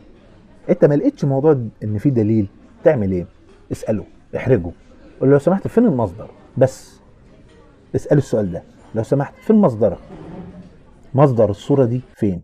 انت 0.70 0.86
ما 0.86 0.94
لقيتش 0.96 1.26
موضوع 1.26 1.52
ان 1.84 1.98
في 1.98 2.10
دليل 2.10 2.48
تعمل 2.84 3.12
إيه؟ 3.12 3.26
اسأله 3.72 4.04
احرجه. 4.36 4.72
قول 5.22 5.30
لو 5.30 5.40
سمحت 5.40 5.68
فين 5.68 5.86
المصدر 5.86 6.28
بس 6.58 7.00
اسأله 7.96 8.18
السؤال 8.18 8.52
ده. 8.52 8.64
لو 8.96 9.04
سمحت 9.04 9.34
فين 9.42 9.56
مصدرك 9.56 9.98
مصدر 11.16 11.50
الصورة 11.50 11.86
دي 11.86 12.02
فين؟ 12.16 12.42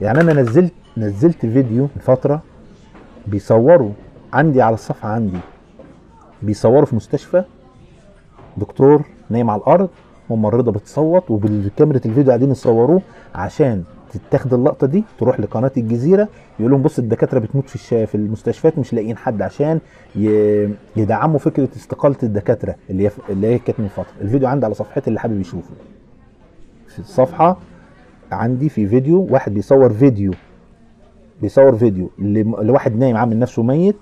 يعني 0.00 0.20
أنا 0.20 0.32
نزلت 0.32 0.72
نزلت 0.96 1.46
فيديو 1.46 1.82
من 1.82 2.00
فترة 2.02 2.42
بيصوروا 3.26 3.90
عندي 4.32 4.62
على 4.62 4.74
الصفحة 4.74 5.08
عندي 5.08 5.38
بيصوروا 6.42 6.84
في 6.86 6.96
مستشفى 6.96 7.44
دكتور 8.56 9.04
نايم 9.30 9.50
على 9.50 9.60
الأرض 9.60 9.88
ممرضة 10.30 10.72
بتصوت 10.72 11.30
وبالكاميرا 11.30 11.96
الفيديو 11.96 12.24
قاعدين 12.26 12.50
يصوروه 12.50 13.02
عشان 13.34 13.84
تتاخد 14.12 14.54
اللقطة 14.54 14.86
دي 14.86 15.04
تروح 15.18 15.40
لقناة 15.40 15.70
الجزيرة 15.76 16.28
يقول 16.60 16.70
لهم 16.72 16.82
بص 16.82 16.98
الدكاترة 16.98 17.38
بتموت 17.38 17.68
في 17.68 18.06
في 18.06 18.14
المستشفيات 18.14 18.78
مش 18.78 18.92
لاقيين 18.94 19.16
حد 19.16 19.42
عشان 19.42 19.80
يدعموا 20.96 21.38
فكرة 21.38 21.68
استقالة 21.76 22.16
الدكاترة 22.22 22.74
اللي 22.90 23.06
هي 23.06 23.10
اللي 23.30 23.46
هي 23.46 23.58
كانت 23.58 23.80
من 23.80 23.88
فترة. 23.88 24.12
الفيديو 24.20 24.48
عندي 24.48 24.66
على 24.66 24.74
صفحتي 24.74 25.08
اللي 25.08 25.20
حابب 25.20 25.40
يشوفه. 25.40 25.70
في 26.88 26.98
الصفحة 26.98 27.56
عندي 28.32 28.68
في 28.68 28.86
فيديو 28.86 29.26
واحد 29.30 29.54
بيصور 29.54 29.90
فيديو 29.92 30.32
بيصور 31.42 31.76
فيديو 31.76 32.10
لواحد 32.62 32.96
نايم 32.96 33.16
عامل 33.16 33.38
نفسه 33.38 33.62
ميت 33.62 33.96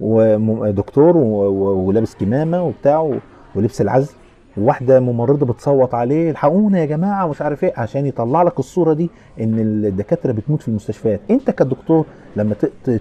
ودكتور 0.00 1.16
ولابس 1.16 2.14
كمامة 2.14 2.62
وبتاع 2.62 3.18
ولبس 3.54 3.80
العزل. 3.80 4.14
وواحده 4.60 5.00
ممرضة 5.00 5.46
بتصوت 5.46 5.94
عليه 5.94 6.30
الحقونا 6.30 6.78
يا 6.78 6.84
جماعة 6.84 7.26
مش 7.26 7.42
عارف 7.42 7.64
إيه 7.64 7.72
عشان 7.76 8.06
يطلع 8.06 8.42
لك 8.42 8.58
الصورة 8.58 8.92
دي 8.92 9.10
إن 9.40 9.58
الدكاترة 9.58 10.32
بتموت 10.32 10.62
في 10.62 10.68
المستشفيات. 10.68 11.20
أنت 11.30 11.50
كدكتور 11.50 12.06
لما 12.36 12.54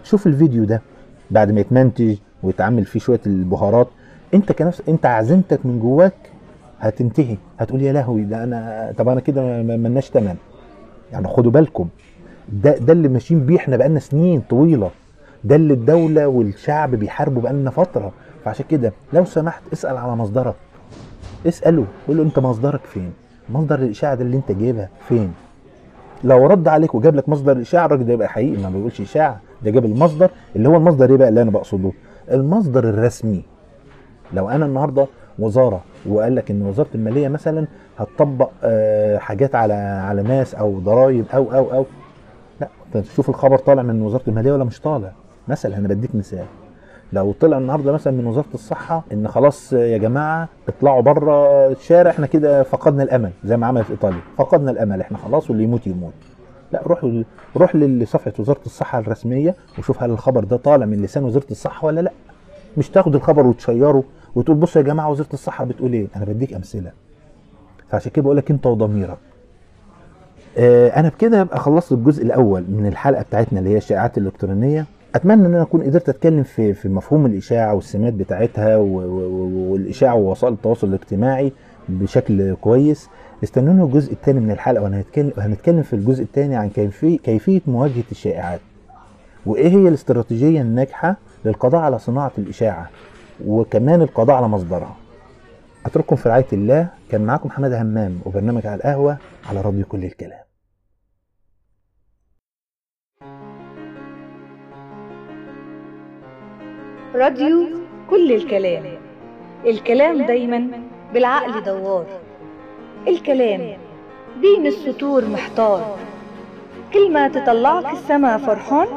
تشوف 0.04 0.28
الفيديو 0.28 0.64
ده 0.64 0.82
بعد 1.32 1.52
ما 1.52 1.60
يتمنتج 1.60 2.16
ويتعمل 2.44 2.86
فيه 2.86 3.00
شوية 3.00 3.20
البهارات 3.28 3.88
أنت 4.34 4.52
كنفس 4.52 4.82
أنت 4.90 5.06
عزيمتك 5.06 5.66
من 5.66 5.80
جواك 5.80 6.14
هتنتهي. 6.80 7.38
هتقول 7.60 7.82
يا 7.82 7.94
لهوي 7.94 8.24
ده 8.24 8.44
أنا 8.44 8.94
طب 8.98 9.10
أنا 9.10 9.20
كده 9.22 9.42
ما- 9.42 9.64
ما- 9.64 9.78
ملناش 9.78 10.10
تمام. 10.10 10.36
يعني 11.12 11.28
خدوا 11.28 11.52
بالكم 11.52 11.88
ده 12.50 12.78
ده 12.78 12.94
اللي 12.94 13.08
ماشيين 13.08 13.46
بيه 13.46 13.58
إحنا 13.58 13.78
بقالنا 13.78 14.00
سنين 14.00 14.42
طويلة. 14.50 14.90
ده 15.44 15.56
اللي 15.56 15.74
الدولة 15.74 16.28
والشعب 16.28 16.96
بيحاربوا 16.96 17.42
بقالنا 17.42 17.70
فترة. 17.70 18.12
فعشان 18.46 18.66
كده 18.70 18.94
لو 19.14 19.26
سمحت 19.26 19.62
اسأل 19.74 19.98
على 19.98 20.16
مصدرك. 20.16 20.56
اسأله 21.48 21.86
قول 22.08 22.18
له 22.18 22.24
أنت 22.24 22.40
مصدرك 22.40 22.82
فين؟ 22.86 23.12
مصدر 23.50 23.80
الإشاعة 23.80 24.16
ده 24.16 24.22
اللي 24.22 24.38
أنت 24.38 24.52
جايبها 24.52 24.90
فين؟ 25.08 25.34
لو 26.24 26.48
رد 26.48 26.68
عليك 26.68 26.96
وجاب 26.96 27.16
لك 27.16 27.30
مصدر 27.30 27.52
الإشاعة 27.52 27.86
الراجل 27.86 28.06
ده 28.06 28.14
يبقى 28.14 28.30
حقيقي 28.30 28.62
ما 28.64 28.70
بيقولش 28.70 29.02
إشاعة 29.02 29.40
ده 29.64 29.72
جاب 29.72 29.86
المصدر 29.86 30.30
اللي 30.56 30.70
هو 30.70 30.76
المصدر 30.78 31.10
إيه 31.12 31.18
بقى 31.18 31.30
اللي 31.30 31.42
أنا 31.42 31.52
بقصده؟ 31.52 31.92
المصدر 32.32 32.90
الرسمي. 32.90 33.44
لو 34.34 34.50
أنا 34.50 34.66
النهارده 34.66 35.08
وزارة 35.40 35.82
وقال 36.06 36.36
لك 36.36 36.52
إن 36.52 36.62
وزارة 36.62 36.88
المالية 36.96 37.28
مثلا 37.28 37.68
هتطبق 37.98 38.50
آه، 38.64 39.18
حاجات 39.18 39.56
على 39.56 39.74
على 39.74 40.24
ناس 40.24 40.56
أو 40.56 40.80
ضرائب 40.80 41.26
أو 41.34 41.54
أو 41.54 41.74
أو 41.74 41.86
لا 42.62 42.68
تشوف 42.94 43.30
الخبر 43.30 43.58
طالع 43.58 43.82
من 43.84 44.02
وزارة 44.02 44.24
المالية 44.28 44.52
ولا 44.52 44.64
مش 44.64 44.80
طالع؟ 44.82 45.12
مثلا 45.48 45.78
أنا 45.78 45.88
بديك 45.88 46.16
مثال. 46.16 46.46
لو 47.14 47.32
طلع 47.40 47.58
النهارده 47.58 47.92
مثلا 47.92 48.14
من 48.14 48.26
وزارة 48.26 48.46
الصحة 48.54 49.04
إن 49.14 49.28
خلاص 49.28 49.74
يا 49.74 49.98
جماعة 49.98 50.48
اطلعوا 50.68 51.02
بره 51.02 51.68
الشارع 51.72 52.12
إحنا 52.12 52.26
كده 52.28 52.64
فقدنا 52.64 53.04
الأمل 53.04 53.32
زي 53.44 53.58
ما 53.58 53.68
عمل 53.68 53.84
في 53.84 53.92
إيطاليا. 53.92 54.20
فقدنا 54.38 54.72
الأمل 54.72 55.02
إحنا 55.02 55.18
خلاص 55.18 55.50
واللي 55.50 55.64
يموت 55.64 55.88
يموت. 55.88 56.14
لا 56.72 56.82
روح 56.84 57.24
روح 57.58 57.76
لصفحة 57.76 58.34
وزارة 58.40 58.60
الصحة 58.66 59.00
الرسمية 59.00 59.56
وشوف 59.80 60.04
هل 60.04 60.12
الخبر 60.12 60.44
ده 60.44 60.58
طالع 60.58 60.86
من 60.86 61.02
لسان 61.02 61.24
وزارة 61.24 61.46
الصحة 61.52 61.86
ولا 61.88 62.02
لا. 62.02 62.12
مش 62.78 62.90
تاخد 62.90 63.16
الخبر 63.16 63.48
وتشيره 63.48 64.04
وتقول 64.36 64.58
بصوا 64.58 64.82
يا 64.82 64.88
جماعة 64.88 65.10
وزارة 65.10 65.34
الصحة 65.34 65.66
بتقول 65.66 65.94
إيه؟ 65.94 66.08
أنا 66.16 66.26
بديك 66.26 66.54
أمثلة. 66.54 66.92
فعشان 67.90 68.12
كده 68.12 68.24
بقول 68.24 68.38
لك 68.38 68.52
انت 68.52 68.66
وضميرك. 68.66 69.18
آه، 70.58 70.88
أنا 71.00 71.10
بكده 71.10 71.42
ابقى 71.42 71.60
خلصت 71.60 71.92
الجزء 71.92 72.24
الأول 72.24 72.62
من 72.70 72.86
الحلقة 72.88 73.22
بتاعتنا 73.22 73.60
اللي 73.60 73.70
هي 73.70 73.78
الشائعات 73.78 74.18
الإلكترونية. 74.18 74.86
أتمنى 75.16 75.46
إن 75.48 75.54
أنا 75.54 75.62
أكون 75.62 75.84
قدرت 75.84 76.10
أتكلم 76.10 76.44
في 76.44 76.74
في 76.74 76.90
مفهوم 76.90 77.26
الإشاعة 77.26 77.74
والسمات 77.74 78.14
بتاعتها 78.14 78.78
والإشاعة 78.78 80.16
ووسائل 80.16 80.54
التواصل 80.54 80.88
الاجتماعي 80.88 81.54
بشكل 81.90 82.56
كويس. 82.56 83.10
استنوني 83.44 83.84
الجزء 83.84 84.14
الثاني 84.14 84.40
من 84.40 84.52
الحلقة 84.52 84.84
وأنا 84.84 85.04
هنتكلم 85.38 85.82
في 85.82 85.94
الجزء 85.94 86.24
الثاني 86.24 86.56
عن 86.56 86.70
كيفية 87.24 87.62
مواجهة 87.68 88.04
الشائعات. 88.12 88.60
وإيه 89.46 89.70
هي 89.70 89.88
الاستراتيجية 89.88 90.62
الناجحة 90.62 91.16
للقضاء 91.46 91.82
على 91.82 92.00
صناعة 92.00 92.32
الإشاعة 92.38 92.90
وكمان 93.48 94.02
القضاء 94.02 94.36
على 94.36 94.48
مصدرها؟ 94.48 94.96
أترككم 95.86 96.16
في 96.16 96.30
رعاية 96.30 96.46
الله. 96.54 96.88
كان 97.12 97.22
معاكم 97.22 97.50
حماده 97.50 97.82
همام 97.82 98.20
وبرنامج 98.26 98.68
على 98.68 98.76
القهوة 98.76 99.18
على 99.50 99.62
راديو 99.62 99.86
كل 99.86 100.04
الكلام. 100.06 100.49
راديو 107.16 107.68
كل 108.10 108.32
الكلام. 108.32 108.84
الكلام 109.66 110.22
دايما 110.26 110.68
بالعقل 111.14 111.64
دوار. 111.64 112.06
الكلام 113.08 113.78
بين 114.42 114.68
السطور 114.68 115.26
محتار. 115.26 115.98
كلمة 116.94 117.28
تطلعك 117.28 117.94
السما 117.94 118.38
فرحان 118.38 118.88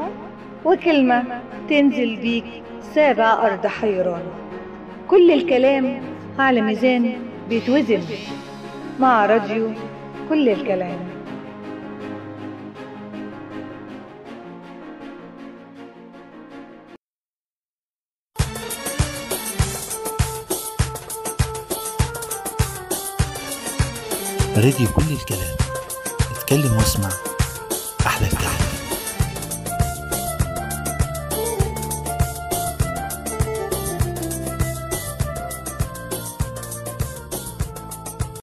وكلمة 0.65 1.23
تنزل 1.69 2.15
بيك 2.15 2.45
سابع 2.81 3.47
أرض 3.47 3.67
حيران. 3.67 4.23
كل 5.07 5.31
الكلام 5.31 6.01
على 6.39 6.61
ميزان 6.61 7.13
بيتوزن. 7.49 8.01
مع 8.99 9.25
راديو 9.25 9.69
كل 10.29 10.49
الكلام. 10.49 11.12
راديو 24.57 24.87
كل 24.87 25.11
الكلام. 25.11 25.55
اتكلم 26.37 26.77
واسمع. 26.77 27.32